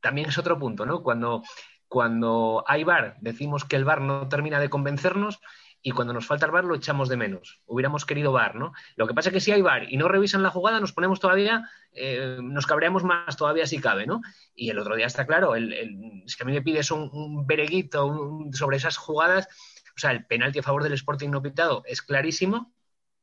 [0.00, 1.02] también es otro punto, ¿no?
[1.02, 1.42] Cuando,
[1.86, 5.40] cuando hay VAR, decimos que el VAR no termina de convencernos
[5.82, 7.62] y cuando nos falta el bar lo echamos de menos.
[7.66, 8.72] Hubiéramos querido bar, ¿no?
[8.96, 11.20] Lo que pasa es que si hay bar y no revisan la jugada, nos ponemos
[11.20, 14.20] todavía, eh, nos cabreamos más todavía si cabe, ¿no?
[14.54, 17.46] Y el otro día está claro, el, el, si a mí me pides un, un
[17.46, 19.48] bereguito sobre esas jugadas,
[19.96, 22.72] o sea, el penalti a favor del Sporting no pitado es clarísimo.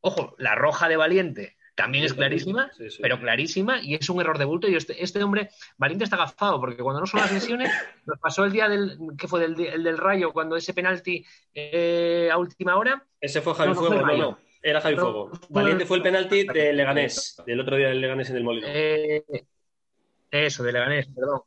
[0.02, 4.46] Ojo, la roja de Valiente también es clarísima, pero clarísima, y es un error de
[4.46, 4.68] bulto.
[4.68, 7.70] Y este, este, hombre, Valiente está agafado, porque cuando no son las lesiones,
[8.06, 12.30] nos pasó el día del, que fue del, el del Rayo, cuando ese penalti eh,
[12.32, 13.06] a última hora.
[13.20, 15.32] Ese fue Javi Fuego, no, no, era Javi Fuego.
[15.50, 18.68] Valiente fue el penalti de Leganés, del otro día del Leganés en el Molino.
[18.70, 19.24] Eh,
[20.32, 21.42] eso, de Leganés, perdón.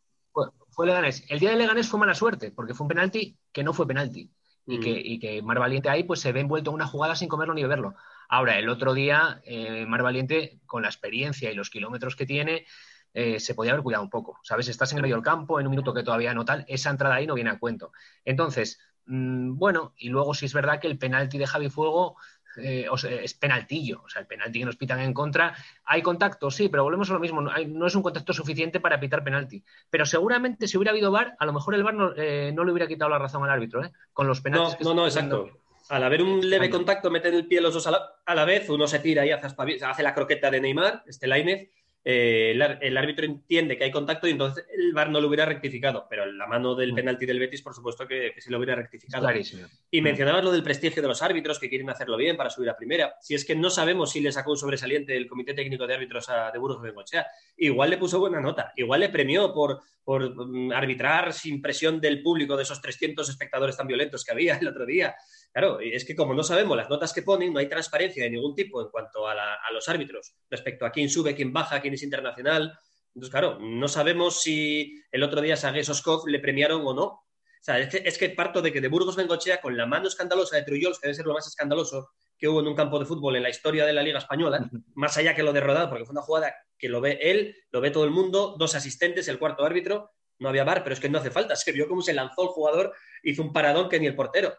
[0.71, 1.25] Fue, Leganés.
[1.29, 4.31] El día de Leganés fue mala suerte, porque fue un penalti que no fue penalti.
[4.67, 4.81] Y, mm.
[4.81, 7.55] que, y que Mar Valiente ahí pues se ve envuelto en una jugada sin comerlo
[7.55, 7.97] ni beberlo.
[8.29, 12.67] Ahora, el otro día, eh, Mar Valiente, con la experiencia y los kilómetros que tiene,
[13.15, 14.39] eh, se podía haber cuidado un poco.
[14.43, 14.69] ¿Sabes?
[14.69, 17.15] Estás en el medio del campo, en un minuto que todavía no tal, esa entrada
[17.15, 17.93] ahí no viene a cuento.
[18.25, 22.17] Entonces, mm, bueno, y luego sí es verdad que el penalti de Javi Fuego
[22.59, 22.87] eh,
[23.23, 25.55] es penaltillo, o sea, el penalti que nos pitan en contra.
[25.85, 26.51] ¿Hay contacto?
[26.51, 29.65] Sí, pero volvemos a lo mismo, no, es un contacto suficiente para pitar penalti.
[29.89, 33.11] Pero seguramente si hubiera habido VAR, a lo mejor el VAR no, le hubiera quitado
[33.11, 33.93] la razón al árbitro, ¿eh?
[34.13, 35.49] Con los penaltis no, No, no, exacto.
[35.89, 38.69] Al haber un leve contacto, meten el pie los dos a la, a la vez,
[38.69, 39.49] uno se tira y hace,
[39.85, 41.71] hace la croqueta de Neymar, este Lainez,
[42.11, 46.07] eh, el, árbitro entiende que hay contacto y entonces el VAR no lo hubiera rectificado,
[46.09, 46.97] pero la mano del mm.
[46.97, 49.25] penalti del Betis, por supuesto que, sí lo hubiera rectificado.
[49.25, 49.67] Clarísimo.
[49.91, 50.05] Y mm.
[50.05, 53.17] mencionabas lo del prestigio de los árbitros que quieren hacerlo bien para subir a primera.
[53.21, 56.31] Si es que no sabemos si le sacó un sobresaliente el Comité Técnico de Árbitros
[56.31, 57.27] a, de Burgos Bengochea,
[57.59, 62.23] igual le puso buena nota, igual le premió por, por mm, arbitrar sin presión del
[62.23, 65.15] público de esos 300 espectadores tan violentos que había el otro día.
[65.53, 68.55] Claro, es que como no sabemos las notas que ponen, no hay transparencia de ningún
[68.55, 69.35] tipo en cuanto a,
[69.73, 72.79] los árbitros respecto a quién sube, quién baja, quién es internacional.
[73.15, 77.05] Entonces, claro, no sabemos si el otro día a Soskov le premiaron o no.
[77.05, 77.25] O
[77.61, 81.01] sea, es que, parto de que de Burgos Bengochea, con la mano escandalosa de Trullols,
[81.01, 83.51] que debe ser lo más escandaloso que hubo en un campo de fútbol en la
[83.51, 86.55] historia de la Liga Española, más allá que lo de Rodado, porque fue una jugada
[86.79, 90.49] que lo ve él, lo ve todo el mundo, dos asistentes, el cuarto árbitro, no
[90.49, 92.95] había bar, pero es que no hace falta, se vio cómo se lanzó el jugador,
[93.25, 94.57] hizo un paradón que ni el portero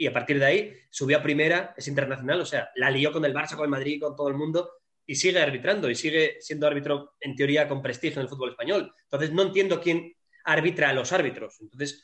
[0.00, 3.22] y a partir de ahí subió a primera, es internacional, o sea, la lió con
[3.26, 4.70] el Barça, con el Madrid, con todo el mundo
[5.06, 8.94] y sigue arbitrando y sigue siendo árbitro en teoría con prestigio en el fútbol español.
[9.02, 11.60] Entonces no entiendo quién arbitra a los árbitros.
[11.60, 12.02] Entonces,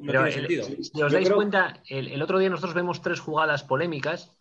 [0.00, 0.64] no tiene sentido.
[0.64, 4.34] Si os dais cuenta, el, otro día nosotros vemos tres jugadas polémicas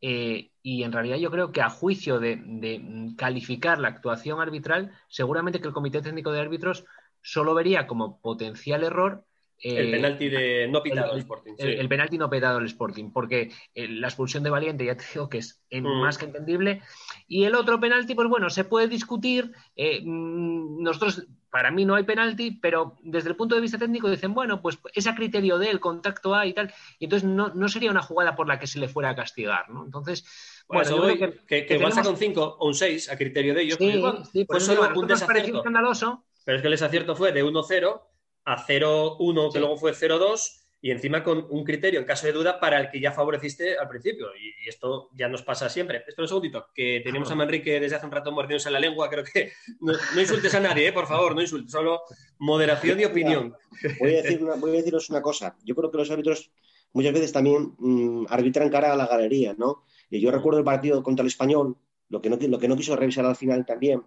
[0.00, 5.60] eh, y en realidad yo creo que a juicio de, calificar la actuación arbitral, seguramente
[5.60, 6.86] que el Comité Técnico de Árbitros
[7.20, 9.26] solo vería como potencial error
[9.60, 11.54] el eh, penalti de no pitado el, Sporting.
[11.58, 15.28] El, penalti no pitado al Sporting, porque eh, la expulsión de Valiente ya te digo
[15.28, 16.00] que es mm.
[16.00, 16.82] más que entendible.
[17.26, 19.52] Y el otro penalti, pues bueno, se puede discutir.
[19.76, 24.10] Eh, mm, nosotros, para mí no hay penalti, pero desde el punto de vista técnico
[24.10, 26.72] dicen, bueno, pues es a criterio de él, contacto A y tal.
[26.98, 29.84] Y entonces no, sería una jugada por la que se le fuera a castigar, ¿no?
[29.84, 30.26] Entonces.
[30.68, 32.06] Bueno, que, que, que, tenemos...
[32.06, 33.76] un 5 o un 6 a criterio de ellos.
[33.78, 35.58] Sí, pues, sí, pues solo un desacierto.
[35.58, 36.24] escandaloso.
[36.44, 38.00] Pero es que el desacierto fue de 1-0
[38.44, 42.60] a 0-1, que luego fue 0-2, y encima con un criterio en caso de duda
[42.60, 44.26] para el que ya favoreciste al principio.
[44.36, 46.04] Y, esto ya nos pasa siempre.
[46.06, 49.08] Espera un segundito, que tenemos a Manrique desde hace un rato mordiéndose la lengua.
[49.08, 50.92] Creo que no, insultes a nadie, ¿eh?
[50.92, 52.02] por favor, no insultes, solo
[52.36, 53.54] moderación y opinión.
[53.98, 55.56] Voy a, decir voy a deciros una cosa.
[55.64, 56.50] Yo creo que los árbitros
[56.92, 59.84] muchas veces también mm, arbitran cara a la galería, ¿no?
[60.10, 61.78] Y yo recuerdo el partido contra el Español,
[62.10, 64.02] lo que no, lo que no quiso revisar al final también.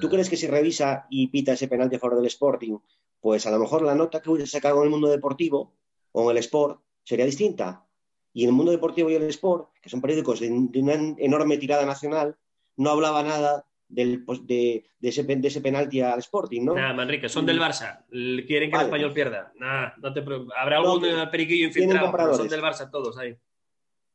[0.00, 2.78] ¿Tú crees que si revisa y pita ese penalti a favor del Sporting,
[3.22, 5.72] pues a lo mejor la nota que hubiese sacado en el mundo deportivo
[6.10, 7.86] o en el sport sería distinta.
[8.34, 11.86] Y en el mundo deportivo y el sport, que son periódicos de, una enorme tirada
[11.86, 12.36] nacional,
[12.76, 16.74] no hablaba nada del, pues, de, ese, de, ese, penalti al Sporting, ¿no?
[16.74, 18.04] Nada, Manrique, son del Barça.
[18.10, 19.52] Quieren que el español pierda.
[19.56, 20.20] Nada, no te
[20.56, 23.36] Habrá algún periquillo infiltrado, son del Barça todos ahí.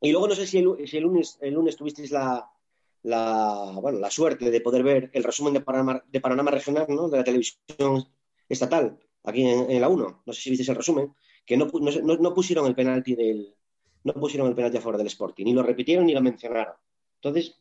[0.02, 2.50] Y luego no sé si el, si el lunes, el lunes tuvisteis la,
[3.04, 7.08] la, bueno, la suerte de poder ver el resumen de Panorama, de Panorama Regional, ¿no?
[7.08, 8.06] De la televisión
[8.50, 11.14] estatal, aquí en, la 1, no sé si visteis el resumen,
[11.46, 13.54] que no, no, pusieron el penalti del
[14.04, 16.76] no pusieron el penalti a favor del Sporting, ni lo repitieron ni lo mencionaron.
[17.16, 17.58] Entonces,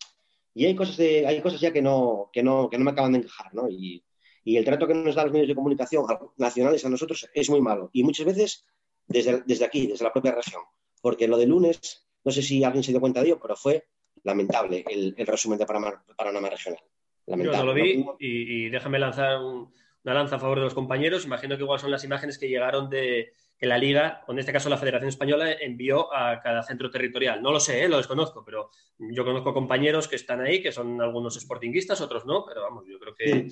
[0.54, 3.12] y hay cosas de, hay cosas ya que no, que no, que no me acaban
[3.12, 3.68] de encajar, ¿no?
[3.68, 4.04] Y,
[4.44, 6.04] y el trato que nos dan los medios de comunicación
[6.36, 7.90] nacionales a nosotros es muy malo.
[7.92, 8.64] Y muchas veces
[9.08, 10.62] desde, desde aquí, desde la propia región.
[11.02, 13.88] Porque lo de lunes, no sé si alguien se dio cuenta de ello, pero fue
[14.22, 16.80] lamentable el, resumen de Panorama, Regional.
[17.26, 17.58] Lamentable.
[17.58, 19.72] Yo no lo vi y, y déjame lanzar un,
[20.06, 21.24] una lanza a favor de los compañeros.
[21.24, 24.52] Imagino que igual son las imágenes que llegaron de que la Liga, o en este
[24.52, 27.42] caso la Federación Española, envió a cada centro territorial.
[27.42, 27.88] No lo sé, ¿eh?
[27.88, 32.44] lo desconozco, pero yo conozco compañeros que están ahí, que son algunos sportinguistas, otros no,
[32.46, 33.48] pero vamos, yo creo que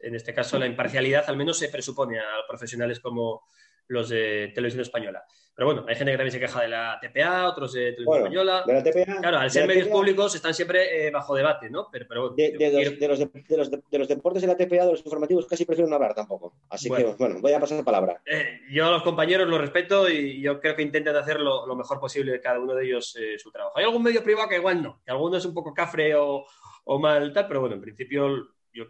[0.00, 3.42] en este caso la imparcialidad al menos se presupone a profesionales como
[3.88, 5.24] los de Televisión Española.
[5.58, 8.62] Pero bueno, hay gente que también se queja de la TPA, otros de Televisión Española.
[8.64, 11.88] De la TPA, claro, al ser medios públicos están siempre eh, bajo debate, ¿no?
[11.90, 15.88] Pero, pero de, los, de, los, deportes de la TPA, de los informativos, casi prefiero
[15.88, 16.54] no hablar tampoco.
[16.68, 18.22] Así que, bueno, voy a pasar la palabra.
[18.24, 21.98] Eh, yo a los compañeros los respeto y yo creo que intentan hacer lo, mejor
[21.98, 23.76] posible cada uno de ellos eh, su trabajo.
[23.78, 26.46] Hay algún medio privado que igual no, que alguno es un poco cafre o,
[26.84, 28.84] o mal tal, pero bueno, en principio yo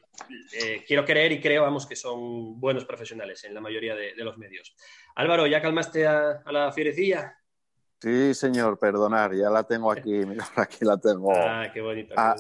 [0.52, 4.36] eh, quiero creer y creo, vamos, que son buenos profesionales en la mayoría de, los
[4.38, 4.74] medios.
[5.14, 7.36] Álvaro, ¿ya calmaste a, la fierecilla?
[8.00, 11.32] Sí, señor, perdonar, ya la tengo aquí, mira, aquí la tengo.
[11.34, 12.14] Ah, qué bonito.
[12.16, 12.36] a,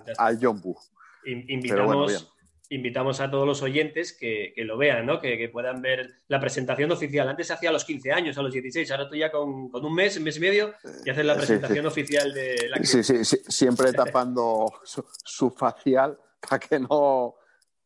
[1.24, 2.32] Invitamos,
[2.70, 5.20] invitamos a todos los oyentes que, lo vean, ¿no?
[5.20, 7.28] Que, puedan ver la presentación oficial.
[7.28, 9.94] Antes se hacía a los 15 años, a los 16, ahora tú ya con, un
[9.94, 10.74] mes, un mes y medio,
[11.04, 16.58] y haces la presentación oficial de la Sí, sí, sí, siempre tapando su facial para
[16.58, 17.34] que no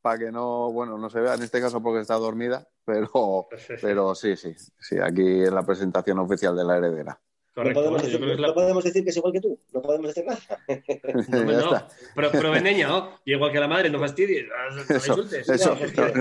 [0.00, 3.46] para que no, bueno, no se vea en este caso porque está dormida, pero,
[3.80, 7.20] pero sí, sí, sí, aquí en la presentación oficial de la heredera.
[7.54, 9.60] Correcto, no, podemos decir, que es la- no podemos decir que es igual que tú.
[9.74, 10.40] No podemos decir nada.
[11.28, 11.86] No, no.
[12.16, 13.20] Pro, proveneña, ¿no?
[13.26, 15.48] Y igual que la madre, no fastidies, no la Eso, insultes.
[15.48, 15.76] eso,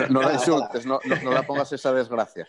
[0.10, 1.00] No, la insultes, no,
[1.32, 2.46] la pongas esa desgracia.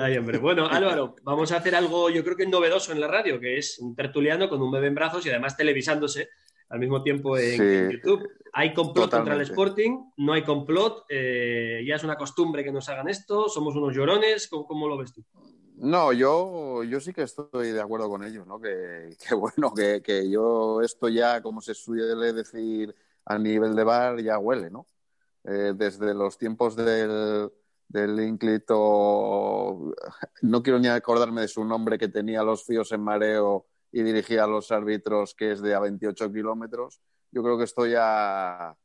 [0.00, 0.38] Ay, hombre.
[0.38, 3.78] Bueno, Álvaro, vamos a hacer algo yo creo que novedoso en la radio, que es
[3.78, 6.30] un tertuliano con un bebé en brazos y además televisándose
[6.68, 8.28] al mismo tiempo en, Sí, en YouTube.
[8.52, 9.42] Hay complot contra el.
[9.42, 13.94] Sporting, no hay complot, eh, ya es una costumbre que nos hagan esto, somos unos
[13.94, 15.24] llorones, ¿cómo, cómo lo ves tú?
[15.76, 18.60] No, yo, yo sí que estoy de acuerdo con ellos, ¿no?
[18.60, 23.84] Que, que bueno, que, que yo esto ya, como se suele decir a nivel de
[23.84, 24.86] bar, ya huele, ¿no?
[25.44, 27.50] Eh, desde los tiempos del,
[27.86, 29.94] del ínclito,
[30.42, 34.44] no quiero ni acordarme de su nombre, que tenía los fíos en mareo y dirigía
[34.44, 38.76] a los árbitros, que es de a 28 kilómetros, yo creo que esto ya,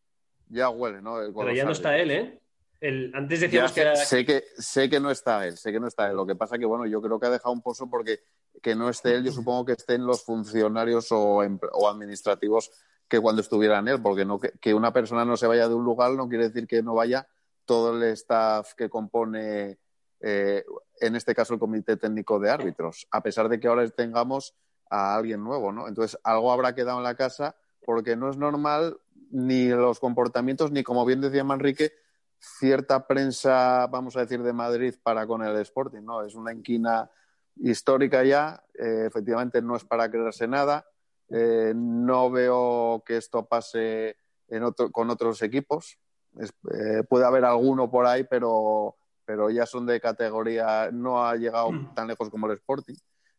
[0.49, 1.15] ya huele, ¿no?
[1.33, 2.39] Con Pero ya no está él, ¿eh?
[2.79, 3.95] El- antes Ya decíamos que era...
[3.95, 6.17] sé que sé que no está él, sé que no está él.
[6.17, 8.19] Lo que pasa que bueno, yo creo que ha dejado un pozo porque
[8.61, 12.71] que no esté él, yo supongo que estén los funcionarios o, em- o administrativos
[13.07, 15.83] que cuando estuvieran él, porque no que, que una persona no se vaya de un
[15.85, 17.27] lugar no quiere decir que no vaya
[17.65, 19.77] todo el staff que compone
[20.19, 20.63] eh,
[20.99, 24.55] en este caso el comité técnico de árbitros, a pesar de que ahora tengamos
[24.93, 25.87] a alguien nuevo, ¿no?
[25.87, 28.97] Entonces algo habrá quedado en la casa porque no es normal
[29.31, 31.91] ni los comportamientos ni como bien decía Manrique
[32.39, 36.21] cierta prensa, vamos a decir, de Madrid para con el Sporting, ¿no?
[36.23, 37.09] Es una inquina
[37.55, 40.85] histórica ya, eh, efectivamente no es para creerse nada,
[41.29, 44.17] eh, no veo que esto pase
[44.49, 45.97] en otro, con otros equipos,
[46.37, 51.35] Es- eh, puede haber alguno por ahí, pero, pero ya son de categoría, no ha
[51.35, 52.95] llegado tan lejos como el Sporting.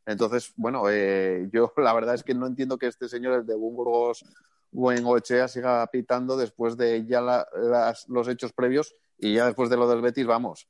[0.06, 3.54] Entonces, bueno, eh, yo la verdad es que no entiendo que este señor, el de
[3.54, 4.24] Burgos
[4.70, 7.46] Buengochea, siga pitando después de ya la-
[8.08, 10.68] los hechos previos y ya después de lo del Betis, vamos.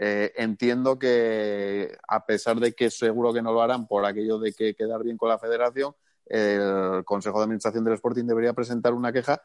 [0.00, 4.52] Eh, entiendo que, a pesar de que seguro que no lo harán por aquello de
[4.52, 5.94] que quedar bien con la federación,
[6.26, 9.42] el Consejo de Administración del Sporting debería presentar una queja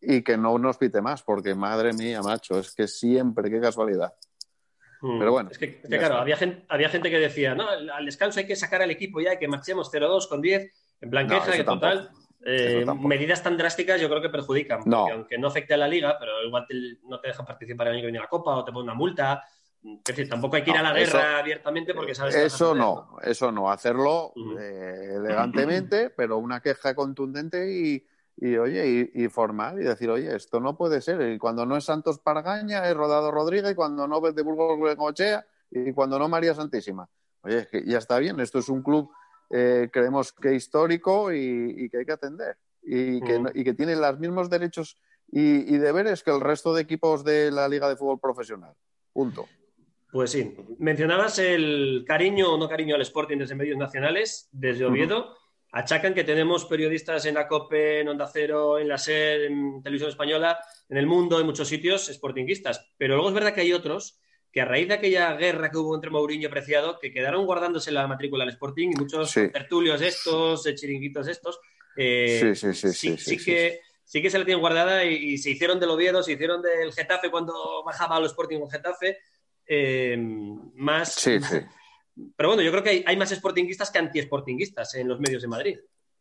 [0.00, 4.12] y que no nos pite más, porque madre mía, macho, es que siempre, qué casualidad.
[5.02, 5.18] Mm.
[5.18, 7.68] Pero bueno, Es que, es que ya claro, había gente, había gente que decía, no,
[7.68, 11.26] al descanso hay que sacar al equipo ya, que marchemos 0-2 con 10, en plan
[11.26, 11.74] No, que tampoco.
[11.74, 12.10] total.
[12.48, 15.00] eh, medidas tan drásticas yo creo que perjudican, No.
[15.02, 17.94] porque aunque no afecte a la liga, pero igual te- no te dejan participar el
[17.94, 19.42] año que viene a la Copa o te ponen una multa.
[19.82, 22.44] Es decir, tampoco hay que ir No, a la eso- guerra abiertamente porque sabes que
[22.46, 29.24] Eso no, eso no, hacerlo eh, elegantemente, pero una queja contundente y, y, oye, y,
[29.24, 31.20] y formal y decir, oye, esto no puede ser.
[31.32, 34.78] Y cuando no es Santos Pargaña, es Rodado Rodríguez, y cuando no es de Burgos
[34.80, 37.08] Bengochea, y cuando no María Santísima.
[37.42, 39.10] Oye, es que ya está bien, esto es un club,
[39.50, 42.56] eh, creemos que histórico y, y que hay que atender.
[42.82, 44.96] Y que, no- y que tiene los mismos derechos
[45.28, 48.74] y, deberes que el resto de equipos de la Liga de Fútbol Profesional.
[49.12, 49.46] Punto.
[50.12, 50.56] Pues sí.
[50.78, 54.84] Mencionabas el cariño o no cariño al Sporting desde medios nacionales, desde.
[54.84, 55.34] Oviedo.
[55.78, 60.08] Achacan que tenemos periodistas en la COPE, en Onda Cero, en la SER, en Televisión
[60.10, 60.58] Española,
[60.88, 62.92] en el mundo, en muchos sitios, sportinguistas.
[62.96, 64.18] Pero luego es verdad que hay otros
[64.50, 67.92] que a raíz de aquella guerra que hubo entre Mourinho y Preciado, que quedaron guardándose
[67.92, 69.48] la matrícula al Sporting y muchos Sí.
[69.52, 71.60] tertulios estos, chiringuitos estos,
[71.94, 72.72] eh, Sí,
[73.18, 76.32] sí, que sí que se la tienen guardada y, y se hicieron del Oviedo, se
[76.32, 79.18] hicieron del Getafe cuando bajaba a los Sporting con Getafe.
[79.68, 81.12] eh, más.
[81.14, 81.56] Sí, sí.
[82.36, 85.48] Pero bueno, yo creo que hay, hay más sportinguistas que anti-sportinguistas en los medios de
[85.48, 85.78] Madrid.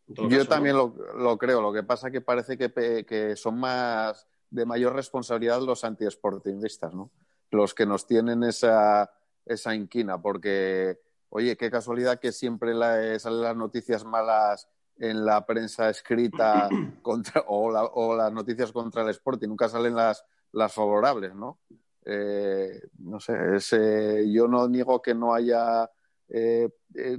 [0.08, 0.45] Yo caso, ¿no?
[0.45, 1.62] también lo, lo creo.
[1.62, 7.12] Lo que pasa que parece que, son más de mayor responsabilidad los antiesportingistas, ¿no?
[7.49, 9.12] Los que nos tienen esa,
[9.45, 15.45] esa inquina, porque, oye, qué casualidad que siempre la- salen las noticias malas en la
[15.45, 16.69] prensa escrita
[17.01, 21.60] contra, o, la- o las noticias contra el Sporting, nunca salen las, las favorables, ¿no?
[22.06, 25.89] Eh, no sé, es, eh, yo no niego que no haya
[26.30, 27.18] eh, eh,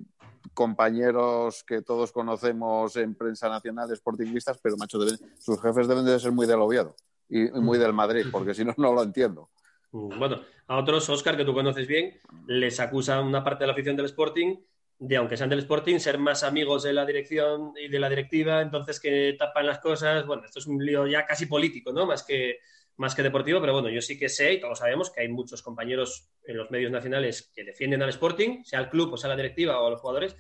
[0.55, 6.19] compañeros que todos conocemos en prensa nacional, sportingistas, pero macho, deben- sus jefes deben de
[6.19, 6.95] ser muy del Oviedo
[7.29, 9.51] y, muy del Madrid, porque si no, no lo entiendo.
[9.93, 13.73] Mm, Bueno, a otros, Oscar, que tú conoces bien, les acusa una parte de la
[13.73, 14.57] afición del Sporting
[14.99, 18.63] de, aunque sean del Sporting, ser más amigos de la dirección y de la directiva,
[18.63, 20.25] entonces que tapan las cosas.
[20.27, 22.07] Bueno, esto es un lío ya casi político, ¿no?
[22.07, 22.61] Más que,
[22.97, 25.63] más que deportivo, pero bueno, yo sí que sé y todos sabemos que hay muchos
[25.63, 29.37] compañeros en los medios nacionales que defienden al Sporting, sea el club o sea la
[29.37, 30.37] directiva o los jugadores,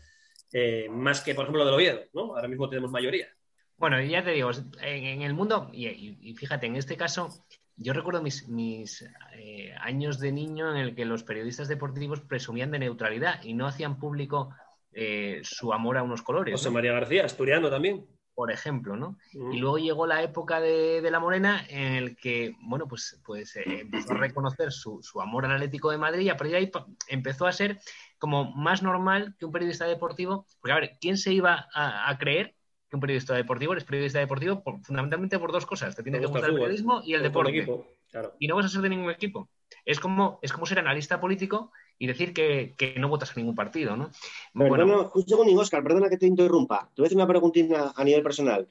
[0.52, 2.34] eh, más que, por ejemplo, lo del Oviedo, ¿no?
[2.34, 3.28] Ahora mismo tenemos mayoría.
[3.76, 4.50] Bueno, ya te digo,
[4.80, 7.28] en, en el mundo, y, y- y fíjate, en este caso,
[7.76, 9.04] yo recuerdo mis, mis
[9.34, 13.66] eh, años de niño en el que los periodistas deportivos presumían de neutralidad y no
[13.66, 14.54] hacían público
[14.92, 16.52] eh, su amor a unos colores.
[16.54, 16.74] José ¿no?
[16.74, 18.06] María García, asturiano también.
[18.36, 19.16] Por ejemplo, ¿no?
[19.32, 19.52] Mm.
[19.52, 23.56] Y luego llegó la época de, de la Morena en el que, bueno, pues, pues
[23.56, 26.58] eh, empezó a reconocer su, su amor al Atlético de Madrid y a partir de
[26.58, 26.70] ahí
[27.08, 27.80] empezó a ser
[28.18, 32.18] como más normal que un periodista deportivo, porque a ver, ¿quién se iba a, a
[32.18, 32.54] creer
[32.90, 35.96] que un periodista deportivo eres periodista deportivo por- fundamentalmente por dos cosas?
[35.96, 37.56] Te tiene que gusta gustar el periodismo y el deporte.
[37.56, 38.34] equipo, claro.
[38.38, 39.48] Y no vas a ser de ningún equipo.
[39.84, 43.54] Es como, es como ser analista político y decir que, que no votas a ningún
[43.54, 44.10] partido, ¿no?
[44.54, 46.90] Perdona, un segundín, Oscar, perdona que te interrumpa.
[46.94, 48.68] Te voy a hacer una preguntita a nivel personal.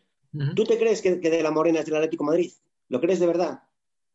[0.53, 2.51] ¿Tú te crees que, que de la Morena es del Atlético de Madrid?
[2.89, 3.63] ¿Lo crees de verdad?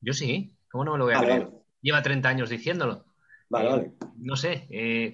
[0.01, 1.51] Yo sí, ¿cómo no me lo voy a creer?
[1.83, 3.05] Lleva 30 años diciéndolo.
[3.49, 3.93] Vale, Eh, vale.
[4.17, 5.13] No sé, eh,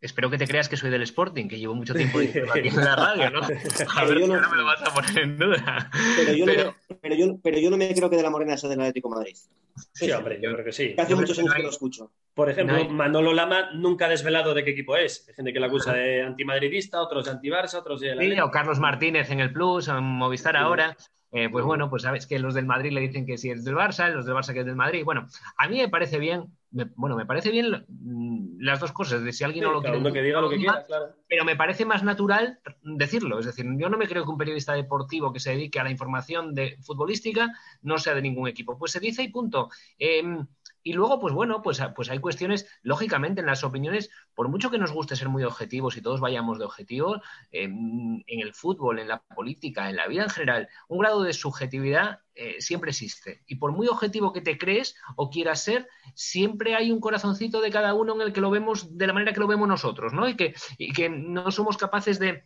[0.00, 2.18] espero que te creas que soy del Sporting, que llevo mucho tiempo
[2.54, 3.40] aquí en la radio, ¿no?
[3.40, 5.90] A Pero ver yo si no- ahora me lo vas a poner en duda.
[6.16, 8.30] Pero yo, Pero- No, me, pero, yo, pero yo no me creo que de la
[8.30, 9.36] Morena sea del Atlético de Madrid.
[9.92, 10.94] Sí, hombre, yo creo que sí.
[10.94, 12.10] Que hace muchos años no que lo escucho.
[12.34, 15.24] Por ejemplo, No hay- Manolo Lama nunca ha desvelado de qué equipo es.
[15.28, 18.14] Hay gente que la acusa de antimadridista, otros de antibarça, otros de...
[18.14, 18.44] la Sí, Liga.
[18.44, 20.96] o Carlos Martínez en el Plus, en Movistar ahora.
[21.30, 23.74] Eh, pues bueno, pues sabes que los del Madrid le dicen que sí es del
[23.74, 25.04] Barça, los del Barça que es del Madrid.
[25.04, 25.26] Bueno,
[25.58, 29.32] a mí me parece bien, me- bueno, me parece bien mm, las dos cosas, de
[29.32, 30.12] si alguien no lo quiere.
[30.12, 31.14] que diga lo que quiera, claro.
[31.28, 33.38] Pero me parece más natural decirlo.
[33.38, 35.90] Es decir, yo no me creo que un periodista deportivo que se dedique a la
[35.90, 37.50] información de futbolística
[37.82, 38.78] no sea de ningún equipo.
[38.78, 39.68] Pues se dice y punto.
[39.98, 40.22] Eh,
[40.82, 44.78] y luego, pues bueno, pues, pues hay cuestiones, lógicamente, en las opiniones, por mucho que
[44.78, 47.20] nos guste ser muy objetivos y todos vayamos de objetivos,
[47.50, 52.20] en el fútbol, en la política, en la vida en general, un grado de subjetividad
[52.40, 53.42] eh, siempre existe.
[53.48, 57.70] Y por muy objetivo que te crees o quieras ser, siempre hay un corazoncito de
[57.70, 60.28] cada uno en el que lo vemos de la manera que lo vemos nosotros, ¿no?
[60.28, 62.44] Y que, y que no somos capaces de,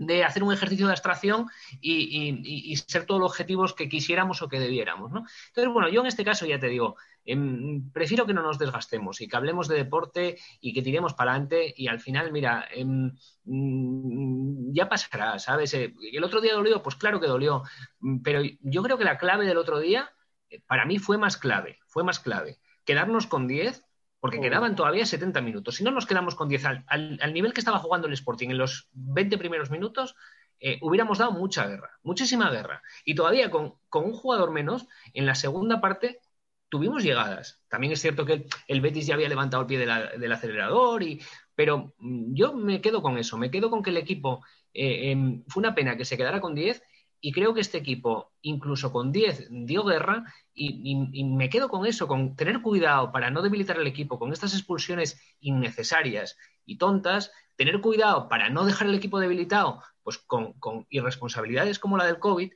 [0.00, 1.46] de hacer un ejercicio de abstracción
[1.80, 5.24] y, ser todos los objetivos que quisiéramos o que debiéramos, ¿no?
[5.48, 9.20] Entonces, bueno, yo en este caso ya te digo, em, prefiero que no nos desgastemos
[9.20, 13.12] y que hablemos de deporte y que tiremos para adelante y al final, mira, em,
[13.44, 15.74] mm, ya pasará, ¿sabes?
[15.74, 17.62] Eh, el otro día dolió, pues claro que dolió,
[18.00, 20.10] Mm, pero yo creo que la clave del otro día,
[20.48, 22.58] eh, para mí fue más clave, fue más clave.
[22.84, 23.84] Quedarnos con 10
[24.20, 24.42] porque Oh.
[24.42, 25.76] quedaban todavía 70 minutos.
[25.76, 28.50] Si no nos quedamos con 10 al, al- al nivel que estaba jugando el Sporting
[28.50, 30.14] en los 20 primeros minutos,
[30.60, 32.82] eh, hubiéramos dado mucha guerra, muchísima guerra.
[33.04, 36.20] Y todavía con, con un jugador menos, en la segunda parte
[36.68, 37.64] tuvimos llegadas.
[37.68, 40.30] También es cierto que el, el Betis ya había levantado el pie de la- del
[40.32, 41.20] acelerador, y,
[41.54, 45.42] pero mm, yo me quedo con eso, me quedo con que el equipo eh, em,
[45.48, 46.82] fue una pena que se quedara con 10
[47.20, 52.08] y creo que este equipo, incluso con 10, dio guerra y, me quedo con eso,
[52.08, 57.80] con tener cuidado para no debilitar el equipo, con estas expulsiones innecesarias y tontas, tener
[57.80, 60.54] cuidado para no dejar el equipo debilitado, pues con,
[60.88, 62.52] irresponsabilidades como la del COVID.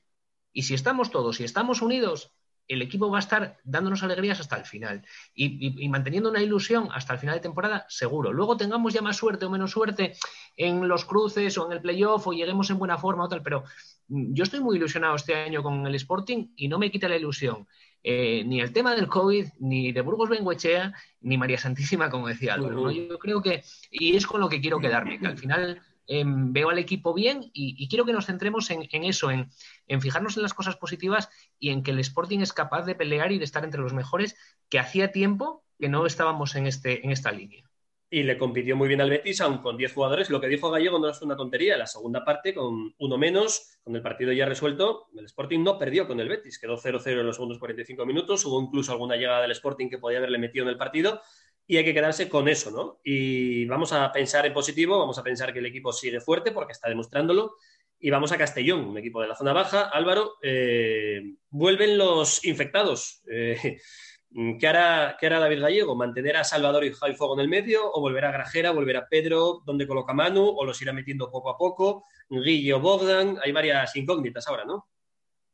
[0.52, 2.32] Y si estamos todos, si estamos unidos,
[2.66, 5.04] el equipo va a estar dándonos alegrías hasta el final
[5.34, 8.32] y, manteniendo una ilusión hasta el final de temporada, seguro.
[8.32, 10.14] Luego tengamos ya más suerte o menos suerte
[10.56, 13.64] en los cruces o en el playoff o lleguemos en buena forma o tal, pero
[14.08, 17.66] yo estoy muy ilusionado este año con el Sporting y no me quita la ilusión.
[18.06, 20.92] eh, ni el tema del COVID, ni de Burgos Benguechea,
[21.22, 22.74] ni María Santísima, como decía Álvaro.
[22.82, 22.90] ¿no?
[22.90, 26.68] Yo creo que, y es con lo que quiero quedarme, que al final em, veo
[26.68, 29.48] al equipo bien y, y quiero que nos centremos en, en eso, en,
[29.86, 33.32] en fijarnos en las cosas positivas y en que el Sporting es capaz de pelear
[33.32, 34.36] y de estar entre los mejores,
[34.68, 37.64] que hacía tiempo que no estábamos en, este, en esta línea.
[38.10, 40.30] Y le compitió muy bien al Betis, aun con 10 jugadores.
[40.30, 41.76] Lo que dijo Gallego no es una tontería.
[41.76, 46.06] La segunda parte, con uno menos, con el partido ya resuelto, el Sporting no perdió
[46.06, 46.58] con el Betis.
[46.58, 48.44] Quedó 0-0 en los segundos 45 minutos.
[48.44, 51.22] Hubo incluso alguna llegada del Sporting que podía haberle metido en el partido.
[51.66, 53.00] Y hay que quedarse con eso, ¿no?
[53.02, 56.72] Y vamos a pensar en positivo, vamos a pensar que el equipo sigue fuerte porque
[56.72, 57.56] está demostrándolo.
[57.98, 59.88] Y vamos a Castellón, un equipo de la zona baja.
[59.88, 63.22] Álvaro, eh, vuelven los infectados.
[63.30, 63.78] Eh,
[64.58, 65.94] ¿Qué hará, ¿Qué hará David Gallego?
[65.94, 67.82] ¿Mantener a Salvador y Javi Fuego en el medio?
[67.92, 69.62] ¿O volver a Grajera, volver a Pedro?
[69.64, 70.44] ¿Dónde coloca Manu?
[70.44, 72.04] ¿O los irá metiendo poco a poco?
[72.28, 73.38] Guillo Bogdan.
[73.44, 74.88] Hay varias incógnitas ahora, ¿no?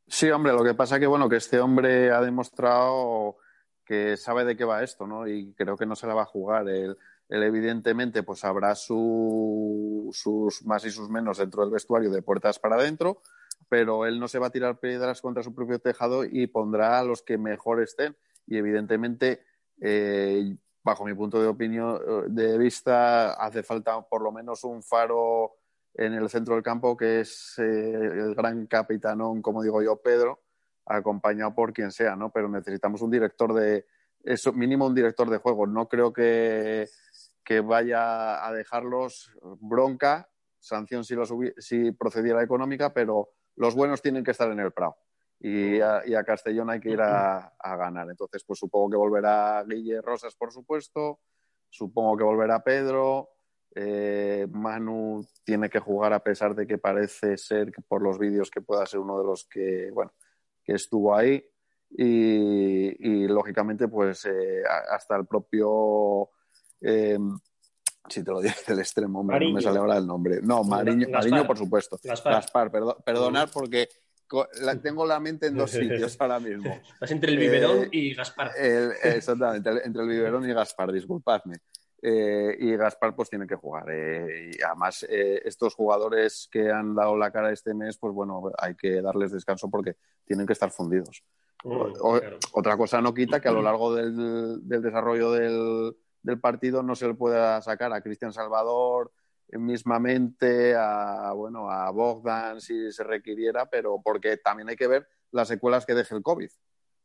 [0.07, 3.37] Sí, hombre, lo que pasa que bueno, que este hombre ha demostrado
[3.85, 5.27] que sabe de qué va esto, ¿no?
[5.27, 6.67] Y creo que no se la va a jugar.
[6.67, 6.97] Él,
[7.29, 12.57] él evidentemente, pues habrá su- sus más y sus menos dentro del vestuario de puertas
[12.57, 13.21] para adentro,
[13.69, 17.03] pero él no se va a tirar piedras contra su propio tejado y pondrá a
[17.03, 18.15] los que mejor estén.
[18.51, 19.45] Y evidentemente,
[19.79, 24.83] eh, bajo mi punto de opinión, eh, de vista, hace falta por lo menos un
[24.83, 25.53] faro
[25.93, 30.41] en el centro del campo, que es eh, el gran capitanón, como digo yo, Pedro,
[30.85, 32.29] acompañado por quien sea, ¿no?
[32.29, 33.85] Pero necesitamos un director de,
[34.25, 35.65] eso, mínimo un director de juego.
[35.65, 36.89] No creo que,
[37.45, 39.31] que vaya a dejarlos
[39.61, 40.29] bronca,
[40.59, 44.97] sanción si, procediera económica, pero los buenos tienen que estar en el Prado.
[45.43, 48.07] Y a, y a Castellón hay que ir a, a ganar.
[48.09, 51.19] Entonces, pues supongo que volverá Guille Rosas, por supuesto.
[51.67, 53.29] Supongo que volverá Pedro.
[53.73, 58.61] Eh, Manu tiene que jugar a pesar de que parece ser, por los vídeos, que
[58.61, 60.13] pueda ser uno de los que, bueno,
[60.63, 61.43] que estuvo ahí.
[61.89, 64.61] Y, lógicamente, pues eh,
[64.91, 66.29] hasta el propio.
[66.81, 67.17] Eh,
[68.07, 70.39] si te lo digo del extremo, no me sale ahora el nombre.
[70.41, 71.99] No, Mariño, Mariño por supuesto.
[72.03, 72.71] Gaspar,
[73.03, 73.89] perdonar porque
[74.81, 76.79] tengo la mente en dos sitios ahora mismo.
[76.93, 78.51] Estás entre el biberón y Gaspar.
[79.03, 81.57] exactamente, entre el biberón y Gaspar, disculpadme.
[82.03, 83.85] Eh, y Gaspar pues tiene que jugar.
[83.89, 88.41] Eh, y además eh, estos jugadores que han dado la cara este mes, pues bueno,
[88.57, 91.23] hay que darles descanso porque tienen que estar fundidos.
[91.63, 91.93] Mm,
[92.53, 97.13] otra cosa no quita que a lo largo del, desarrollo del, partido no se le
[97.13, 99.11] pueda sacar a Cristian Salvador
[99.51, 105.47] mismamente, a, bueno, a Bogdan si se requiriera, pero porque también hay que ver las
[105.47, 106.49] secuelas que deje el COVID.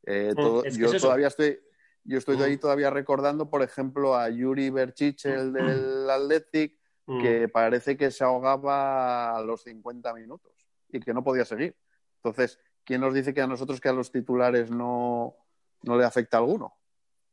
[0.07, 1.61] Mm, yo todavía estoy,
[2.05, 6.79] yo estoy ahí todavía recordando, por ejemplo, a Yuri Berchich, el del Athletic,
[7.21, 10.53] que parece que se ahogaba a los 50 minutos
[10.91, 11.77] y que no podía seguir.
[12.17, 15.37] Entonces, ¿quién nos dice que a nosotros, que a los titulares no,
[15.83, 16.75] no le afecta alguno?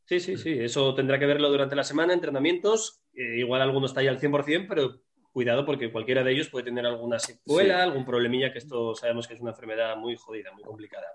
[0.05, 0.57] Sí, sí, sí.
[0.59, 3.01] Eso tendrá que verlo durante la semana, entrenamientos.
[3.13, 5.01] igual alguno está ahí al 100%, pero
[5.33, 9.33] cuidado porque cualquiera de ellos puede tener alguna secuela, algún problemilla, que esto sabemos que
[9.33, 11.07] es una enfermedad muy jodida, muy complicada.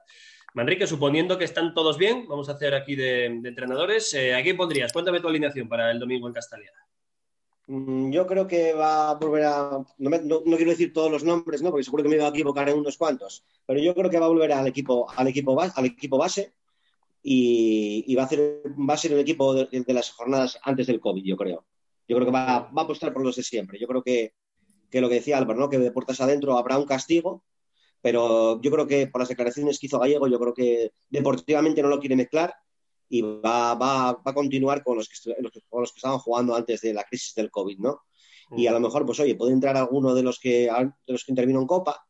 [0.55, 4.12] Manrique, suponiendo que están todos bien, vamos a hacer aquí de, entrenadores.
[4.14, 4.93] Eh, ¿A quién pondrías?
[4.93, 6.72] Cuéntame tu alineación para el domingo en Castalia.
[7.66, 9.78] Mm, yo creo que va a volver a.
[9.99, 11.70] No, quiero decir todos los nombres, ¿no?
[11.70, 13.45] porque seguro que me iba a equivocar en unos cuantos.
[13.66, 16.55] Pero yo creo que va a volver al equipo, al equipo, al equipo base
[17.31, 21.22] y, va, a hacer, va a ser el equipo de, las jornadas antes del COVID,
[21.24, 21.66] yo creo.
[22.07, 23.79] Yo creo que va, a apostar por los de siempre.
[23.79, 24.33] Yo creo que,
[24.91, 25.68] que lo que decía Álvaro, ¿no?
[25.68, 27.45] que de puertas adentro habrá un castigo
[28.01, 31.89] pero yo creo que por las declaraciones que hizo Gallego, yo creo que deportivamente no
[31.89, 32.55] lo quiere mezclar
[33.09, 35.35] y va, va, va a continuar con los, que,
[35.68, 38.03] con los que estaban jugando antes de la crisis del COVID, ¿no?
[38.57, 41.33] Y a lo mejor, pues oye, puede entrar alguno de los que, de los que
[41.33, 42.07] intervino en Copa.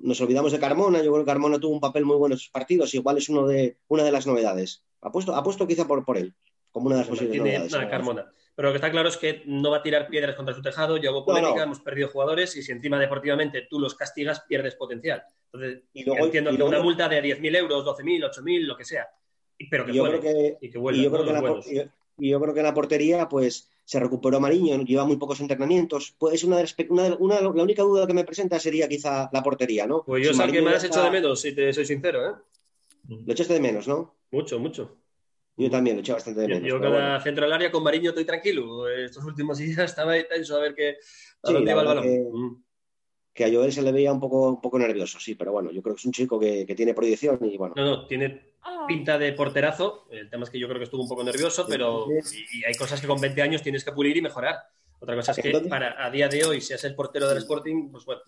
[0.00, 2.50] Nos olvidamos de Carmona, yo creo que Carmona tuvo un papel muy bueno en esos
[2.50, 4.84] partidos, igual es uno de, una de las novedades.
[5.00, 6.34] Apuesto, apuesto quizá por, por él,
[6.70, 7.74] como una de las posibles novedades.
[7.90, 8.32] Carmona.
[8.54, 10.96] Pero lo que está claro es que no va a tirar piedras contra su tejado,
[10.96, 15.22] ya hubo polémica, hemos perdido jugadores y si encima deportivamente tú los castigas, pierdes potencial.
[15.52, 19.06] Entonces, y luego, entiendo que una multa de 10.000 euros, 12.000, 8.000, lo que sea,
[19.70, 20.06] pero que yo
[20.60, 23.28] y que vuelva, y yo, creo que la, y yo creo que en la portería,
[23.28, 26.14] pues se recuperó Mariño, lleva muy pocos entrenamientos.
[26.18, 30.04] Pues una, de una, la única duda que me presenta sería quizá la portería, ¿no?
[30.04, 32.34] Pues yo sé que me has hecho de menos, si te soy sincero, ¿eh?
[33.08, 34.14] Lo echaste de menos, ¿no?
[34.30, 34.98] Mucho, mucho.
[35.56, 36.68] Yo también lo eché bastante de menos.
[36.68, 38.86] Yo, cada centro del área con Mariño estoy tranquilo.
[38.90, 40.98] Estos últimos días estaba tenso a ver qué,
[41.42, 42.04] a dónde iba el balón.
[42.04, 42.62] Que, mm.
[43.32, 45.80] que, a Joel se le veía un poco, un poco nervioso, sí, pero bueno, yo
[45.80, 47.72] creo que es un chico que, que, tiene proyección y bueno.
[47.74, 48.47] No, no, tiene
[48.86, 50.06] pinta de porterazo.
[50.10, 53.00] El tema es que yo creo que estuvo un poco nervioso, pero y, hay cosas
[53.00, 54.56] que con 20 años tienes que pulir y mejorar.
[55.00, 58.04] Otra cosa es que para a día de hoy seas el portero del Sporting, pues
[58.04, 58.22] bueno,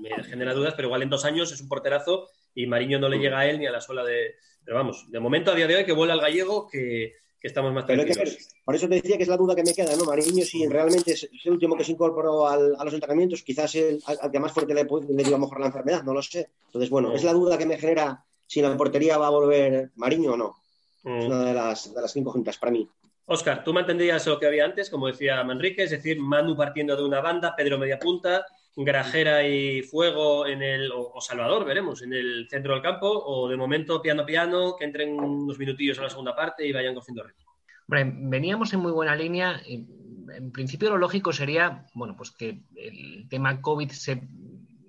[0.00, 3.18] me genera dudas, pero igual en dos años es un porterazo y Mariño no le
[3.18, 3.20] mm.
[3.20, 4.34] llega a él ni a la sola de,
[4.64, 7.86] pero vamos, de momento a día de hoy que vuela al gallego que, estamos más
[7.86, 8.48] tranquilos.
[8.64, 10.04] por eso te decía que es la duda que me queda, ¿no?
[10.04, 14.30] Mariño, si realmente es, el último que se incorporó a los entrenamientos, quizás el, al
[14.30, 16.50] que más fuerte le, le dio a lo mejor la enfermedad, no lo sé.
[16.66, 20.32] Entonces, bueno, es la duda que me genera si la portería va a volver Mariño
[20.32, 20.56] o no.
[21.02, 22.86] Es una de las, de las cinco juntas para mí.
[23.24, 27.02] Oscar, tú mantendrías lo que había antes, como decía Manrique, es decir, Manu partiendo de
[27.02, 28.44] una banda, Pedro media punta,
[28.76, 33.56] Grajera y Fuego en el, o, Salvador, veremos, en el centro del campo, o de
[33.56, 37.52] momento piano piano, que entren unos minutillos a la segunda parte y vayan cogiendo ritmo.
[37.86, 39.62] veníamos en muy buena línea.
[39.66, 44.28] En principio lo lógico sería, bueno, pues que el tema COVID se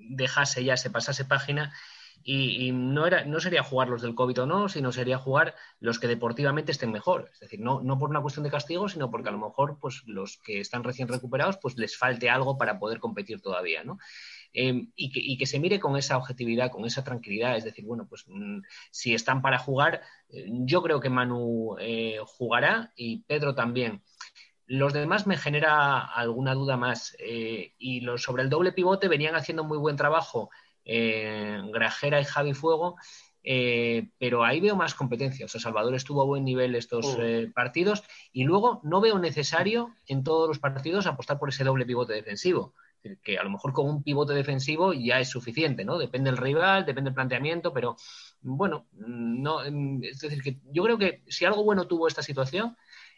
[0.09, 1.73] dejase ya, se pasase página
[2.25, 5.99] y, no, era, no sería jugar los del COVID o no, sino sería jugar los
[5.99, 7.29] que deportivamente estén mejor.
[7.33, 10.03] Es decir, no, no por una cuestión de castigo, sino porque a lo mejor pues,
[10.05, 13.83] los que están recién recuperados pues les falte algo para poder competir todavía.
[13.83, 13.97] ¿no?
[14.53, 17.57] Em, y, que, se mire con esa objetividad, con esa tranquilidad.
[17.57, 18.61] Es decir, bueno, pues mm,
[18.91, 24.03] si están para jugar, eh, yo creo que Manu eh, jugará y Pedro también.
[24.65, 27.15] Los demás me genera alguna duda más.
[27.19, 30.49] Eh, y los, sobre el doble pivote venían haciendo muy buen trabajo
[30.85, 32.97] eh, Grajera y Javi Fuego,
[33.43, 35.45] eh, pero ahí veo más competencia.
[35.45, 39.95] O sea, Salvador estuvo a buen nivel estos eh, partidos y luego no veo necesario
[40.07, 42.73] en todos los partidos apostar por ese doble pivote defensivo.
[43.21, 45.97] Que a lo mejor con un pivote defensivo ya es suficiente, ¿no?
[45.97, 47.97] Depende del rival, depende del planteamiento, pero
[48.39, 52.77] bueno, no, es decir, que yo creo que si algo bueno tuvo esta situación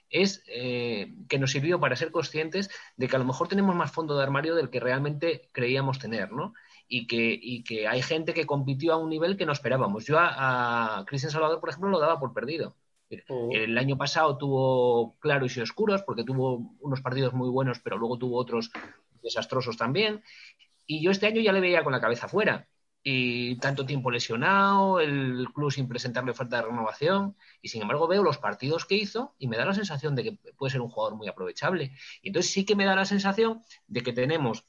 [0.10, 4.18] es que nos sirvió para ser conscientes de que a lo mejor tenemos más fondo
[4.18, 6.56] de armario del que realmente creíamos tener, ¿no?
[6.88, 10.06] Y que, y que hay gente que compitió a un nivel que no esperábamos.
[10.06, 12.76] Yo a, Cristian Salvador, por ejemplo, lo daba por perdido.
[13.30, 13.50] Oh.
[13.52, 18.18] El año pasado tuvo claros y oscuros porque tuvo unos partidos muy buenos, pero luego
[18.18, 18.72] tuvo otros
[19.22, 20.24] desastrosos también.
[20.86, 22.68] Y yo este año ya le veía con la cabeza fuera.
[23.08, 27.36] Y tanto tiempo lesionado, el club sin presentarle oferta de renovación.
[27.62, 30.32] Y sin embargo veo los partidos que hizo y me da la sensación de que
[30.58, 31.92] puede ser un jugador muy aprovechable.
[32.22, 34.66] Y entonces sí que me da la sensación de que tenemos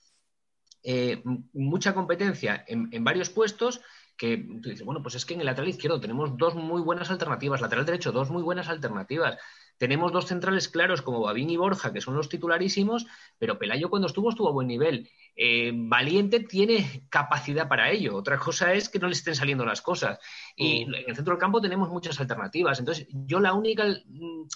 [0.88, 1.20] eh,
[1.52, 3.80] mucha competencia en, en varios puestos
[4.16, 7.10] que tú dices, bueno, pues es que en el lateral izquierdo tenemos dos muy buenas
[7.10, 9.36] alternativas, lateral derecho, dos muy buenas alternativas.
[9.78, 13.06] Tenemos dos centrales claros como Babín y Borja, que son los titularísimos,
[13.36, 15.10] pero Pelayo cuando estuvo estuvo a buen nivel.
[15.34, 18.16] Eh, Valiente tiene capacidad para ello.
[18.16, 20.18] Otra cosa es que no le estén saliendo las cosas.
[20.54, 20.94] Y mm.
[20.94, 22.78] en el centro del campo tenemos muchas alternativas.
[22.78, 24.46] Entonces, yo la única mm,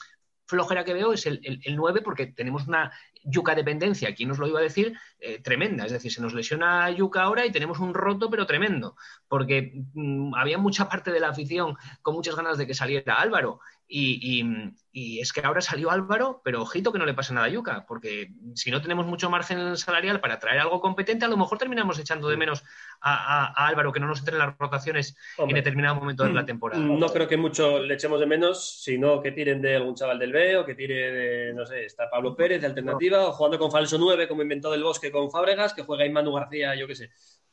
[0.51, 2.93] flojera que veo es el, el, 9 porque tenemos una
[3.25, 5.87] yuca dependencia, aquí nos lo iba a decir, eh, tremenda.
[5.87, 8.97] Es decir, se nos lesiona yuca ahora y tenemos un roto pero tremendo,
[9.29, 13.61] porque mm, había mucha parte de la afición con muchas ganas de que saliera Álvaro
[13.93, 17.85] y, es que ahora salió Álvaro, pero ojito que no le pasa nada a Yuca,
[17.87, 21.99] porque si no tenemos mucho margen salarial para traer algo competente, a lo mejor terminamos
[21.99, 22.65] echando de menos
[23.01, 26.83] a, Álvaro que no nos entre en las rotaciones en determinado momento de la temporada.
[26.83, 30.33] No creo que mucho le echemos de menos, sino que tiren de algún chaval del
[30.33, 33.71] B o que tire de, no sé, está Pablo Pérez de alternativa, o jugando con
[33.71, 37.11] falso 9, como inventó del Bosque con Fábregas, que juega Manu García, yo qué sé.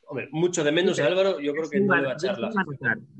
[0.09, 2.49] Hombre, mucho de menos Álvaro, yo creo que no va a echar la.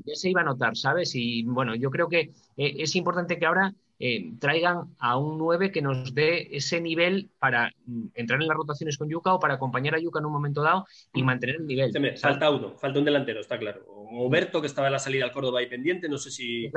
[0.06, 1.14] Ya se iba a notar, ¿sabes?
[1.14, 5.72] Y bueno, yo creo que eh, es importante que ahora eh, traigan a un 9
[5.72, 9.54] que nos dé ese nivel para mm, entrar en las rotaciones con Yuca o para
[9.54, 11.92] acompañar a Yuca en un momento dado y mantener el nivel.
[12.16, 13.84] falta uno, falta un delantero, está claro.
[14.10, 16.70] O Berto, que estaba en la salida al Córdoba y pendiente, no sé si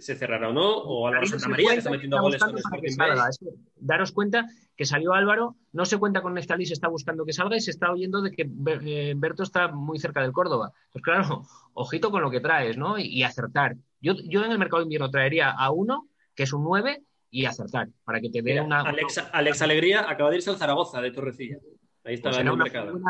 [0.00, 2.96] se, cerrará o no, o Álvaro Santamaría, que está metiendo goles con Sporting
[3.76, 4.46] Daros cuenta
[4.76, 7.70] que salió Álvaro, no se cuenta con Nestalí, se está buscando que salga y se
[7.70, 8.50] está oyendo de que
[8.82, 10.72] eh, Berto está muy cerca del Córdoba.
[10.92, 11.44] Pues claro,
[11.74, 12.98] ojito con lo que traes, ¿no?
[12.98, 13.76] Y, acertar.
[14.00, 17.44] Yo, yo en el mercado de invierno traería a uno que es un 9, y
[17.44, 18.82] acertar, para que te vea una...
[18.82, 21.58] Alex, Alegría acaba de irse al Zaragoza de Torrecilla.
[22.04, 23.00] Ahí está pues en el mercado.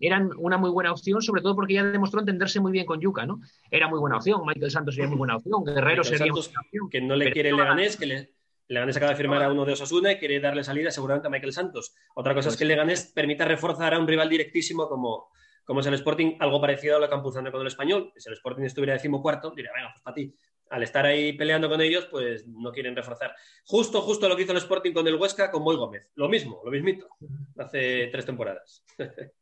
[0.00, 3.26] eran una muy buena opción, sobre todo porque ya demostró entenderse muy bien con Yuca,
[3.26, 3.40] ¿no?
[3.70, 6.88] Era muy buena opción, Michael Santos sería muy buena opción, Guerrero sería muy buena opción.
[6.90, 8.34] Que no le quiere Leganés, que le,
[8.68, 11.52] Leganés acaba de firmar a uno de Osasuna y quiere darle salida seguramente a Michael
[11.52, 11.94] Santos.
[12.14, 15.28] Otra cosa es pues que Leganés permita reforzar a un rival directísimo como,
[15.64, 18.12] como es el Sporting, algo parecido a lo que han con el Español.
[18.16, 20.34] Si el Sporting estuviera decimocuarto, diría, venga, pues para ti
[20.70, 23.34] al estar ahí peleando con ellos, pues no quieren reforzar.
[23.64, 26.10] Justo, justo lo que hizo el Sporting con el Huesca con Moy Gómez.
[26.14, 27.08] Lo mismo, lo mismito.
[27.56, 28.84] Hace tres temporadas.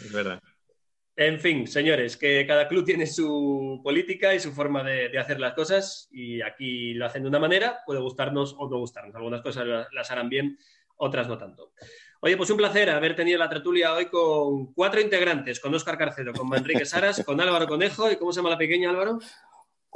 [0.00, 0.40] Es verdad.
[1.16, 5.54] En fin, señores, que cada club tiene su política y su forma de, hacer las
[5.54, 9.16] cosas y aquí lo hacen de una manera, puede gustarnos o no gustarnos.
[9.16, 10.56] Algunas cosas las harán bien,
[10.96, 11.72] otras no tanto.
[12.20, 16.32] Oye, pues un placer haber tenido la tertulia hoy con cuatro integrantes, con Óscar Carcedo,
[16.32, 19.18] con Manrique Saras, con Álvaro Conejo y ¿cómo se llama la pequeña Álvaro?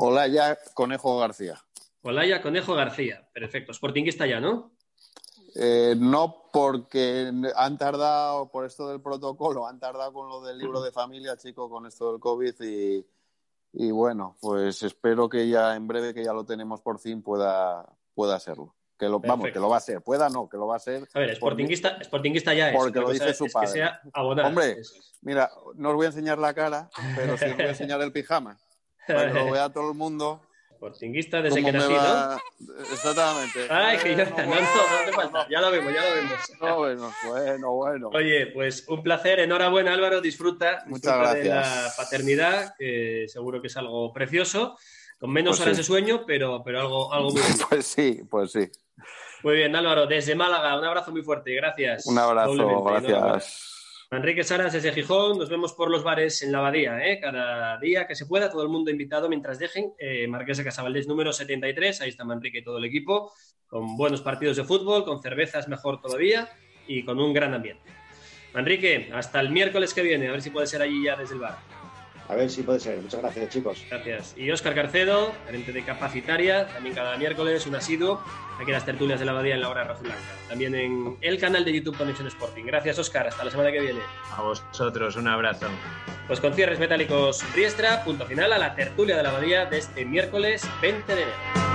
[0.05, 1.63] Olaya Conejo García.
[2.03, 3.73] Olaya Conejo García, perfecto.
[3.73, 4.73] Sportingista ya, ¿no?
[5.55, 10.83] Eh, no, porque han tardado, por esto del protocolo, han tardado con lo del libro
[10.83, 13.07] de familia, chico, con esto del COVID y,
[13.75, 17.87] y bueno, pues espero que ya en breve, que ya lo tenemos por fin, pueda,
[18.13, 18.75] pueda serlo.
[18.99, 20.01] Que lo, vamos, que lo va a ser.
[20.01, 21.09] Pueda no, que lo va a ser.
[21.15, 22.77] A ver, Sportingista, Sportingista ya es.
[22.77, 23.89] Porque lo dice su padre.
[24.15, 24.79] Hombre,
[25.23, 28.13] mira, no os voy a enseñar la cara, pero sí os voy a enseñar el
[28.13, 28.59] pijama.
[29.07, 30.43] Que lo vea todo el mundo.
[30.83, 32.37] Sportingista desde que nací, ¿no?
[32.93, 33.69] Exactamente.
[33.71, 34.25] Ay, que yo...
[34.25, 35.47] no, no, no falta.
[35.49, 36.39] Ya lo vemos, ya lo vemos.
[36.61, 38.09] No, bueno, bueno, bueno.
[38.09, 39.39] Oye, pues un placer.
[39.39, 40.21] Enhorabuena, Álvaro.
[40.21, 40.83] Disfruta.
[40.87, 41.45] Muchas gracias.
[41.45, 44.77] de la paternidad, que seguro que es algo precioso.
[45.21, 47.67] Con menos pues horas de sueño, pero, pero algo, algo muy bueno.
[47.69, 48.69] Pues sí, pues sí.
[49.45, 50.09] Muy bien, Álvaro.
[50.09, 51.55] Desde Málaga, un abrazo muy fuerte.
[51.55, 52.07] Gracias.
[52.07, 53.72] Un abrazo, gracias.
[54.13, 57.19] Enrique Saras desde Gijón, nos vemos por los bares en la abadía, ¿eh?
[57.19, 59.95] cada día que se pueda, todo el mundo invitado mientras dejen.
[59.99, 63.33] Eh, Marqués de Casabaldés número 73, ahí está Manrique y todo el equipo,
[63.67, 66.51] con buenos partidos de fútbol, con cervezas mejor todavía
[66.87, 67.91] y con un gran ambiente.
[68.53, 71.41] Manrique, hasta el miércoles que viene, a ver si puede ser allí ya desde el
[71.41, 71.57] bar.
[72.33, 72.99] A ver si puede ser.
[72.99, 73.85] Muchas gracias, chicos.
[73.91, 74.35] Gracias.
[74.39, 78.25] Y Óscar Carcedo, gerente de Capacitaria, también cada miércoles un asiduo
[78.55, 80.23] aquí en las tertulias de la Abadía en la hora roja blanca.
[80.49, 82.65] También en el canal de YouTube Conexión Sporting.
[82.65, 83.27] Gracias, Óscar.
[83.27, 84.01] Hasta la semana que viene.
[84.35, 85.67] A vosotros, un abrazo.
[86.27, 90.07] Pues con cierres metálicos Riestra, punto final a la tertulia de la Abadía de este
[90.07, 91.72] miércoles 20 de enero.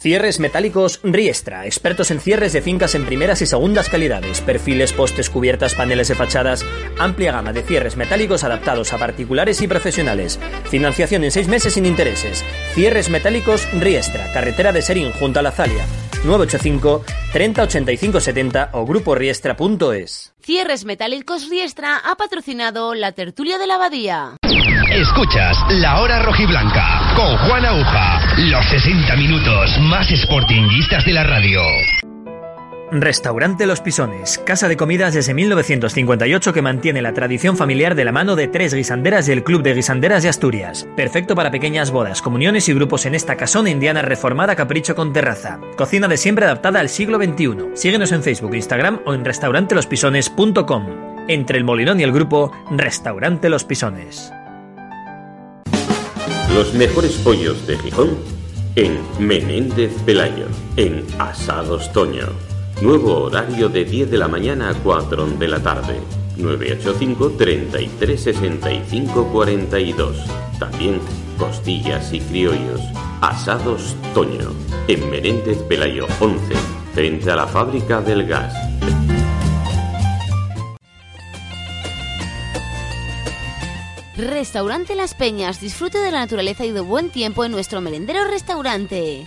[0.00, 5.28] Cierres metálicos Riestra, expertos en cierres de fincas en primeras y segundas calidades, perfiles, postes,
[5.28, 6.64] cubiertas, paneles de fachadas,
[7.00, 10.38] amplia gama de cierres metálicos adaptados a particulares y profesionales.
[10.70, 12.44] Financiación en seis meses sin intereses.
[12.74, 15.84] Cierres metálicos Riestra, carretera de Serín junto a la Zalia.
[16.24, 18.86] 985 30 85 70 o.
[20.40, 24.36] Cierres Metálicos Riestra ha patrocinado la tertulia de la abadía.
[24.98, 28.18] Escuchas La Hora Rojiblanca con Juan Aguja.
[28.36, 31.60] Los 60 minutos más sportinguistas de la radio.
[32.90, 38.10] Restaurante Los Pisones, casa de comidas desde 1958 que mantiene la tradición familiar de la
[38.10, 40.88] mano de tres guisanderas y el Club de Guisanderas de Asturias.
[40.96, 45.60] Perfecto para pequeñas bodas, comuniones y grupos en esta casona indiana reformada capricho con terraza.
[45.76, 47.70] Cocina de siempre adaptada al siglo XXI.
[47.74, 50.86] Síguenos en Facebook, Instagram o en restaurantelospisones.com.
[51.28, 54.32] Entre el Molinón y el grupo, Restaurante Los Pisones.
[56.54, 58.16] Los mejores pollos de Gijón
[58.74, 60.46] en Menéndez Pelayo,
[60.76, 62.26] en Asados Toño.
[62.80, 66.00] Nuevo horario de 10 de la mañana a 4 de la tarde.
[66.36, 70.16] 985 33 65 42.
[70.58, 71.00] También
[71.38, 72.80] costillas y criollos.
[73.20, 74.52] Asados Toño,
[74.86, 76.40] en Menéndez Pelayo 11,
[76.94, 78.54] frente a la fábrica del gas.
[84.18, 89.24] Restaurante Las Peñas, disfrute de la naturaleza y de buen tiempo en nuestro merendero restaurante.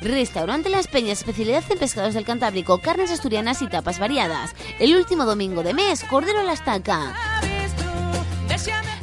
[0.00, 4.54] Restaurante Las Peñas, especialidad en pescados del Cantábrico, carnes asturianas y tapas variadas.
[4.78, 7.12] El último domingo de mes, cordero a la estaca.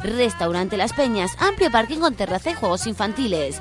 [0.02, 3.60] Restaurante Las Peñas, amplio parking con terraza y juegos infantiles.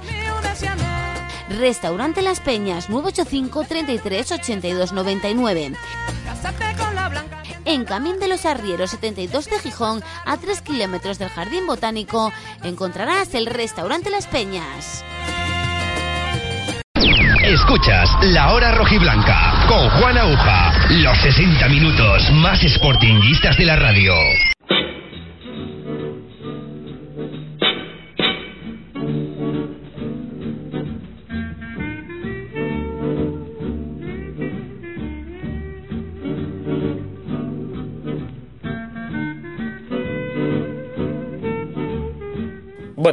[1.59, 5.73] Restaurante Las Peñas, 985 33 82 99.
[7.65, 12.31] En Camín de los Arrieros 72 de Gijón, a 3 kilómetros del Jardín Botánico,
[12.63, 15.03] encontrarás el Restaurante Las Peñas.
[17.43, 20.71] Escuchas La Hora Rojiblanca con Juan Aguja.
[20.89, 24.13] Los 60 minutos más sportinguistas de la radio.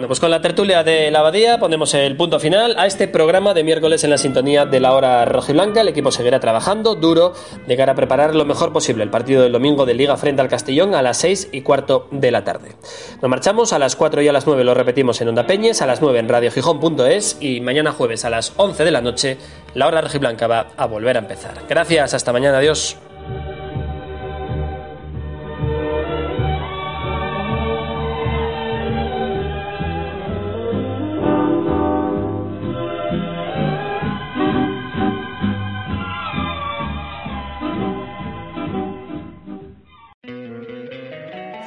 [0.07, 3.65] Pues con la tertulia de la abadía ponemos el punto final a este programa de
[3.65, 5.81] miércoles en la sintonía de la hora rojiblanca.
[5.81, 7.33] El equipo seguirá trabajando duro
[7.67, 10.49] de cara a preparar lo mejor posible el partido del domingo de Liga frente al
[10.49, 12.73] Castellón a las 6 y cuarto de la tarde.
[13.23, 15.87] Nos marchamos a las 4 y a las 9 lo repetimos en Onda Peñes, a
[15.87, 19.39] las 9 en radiogijón.es y mañana jueves a las 11 de la noche
[19.75, 21.55] la hora rojiblanca va a volver a empezar.
[21.69, 22.97] Gracias, hasta mañana, adiós.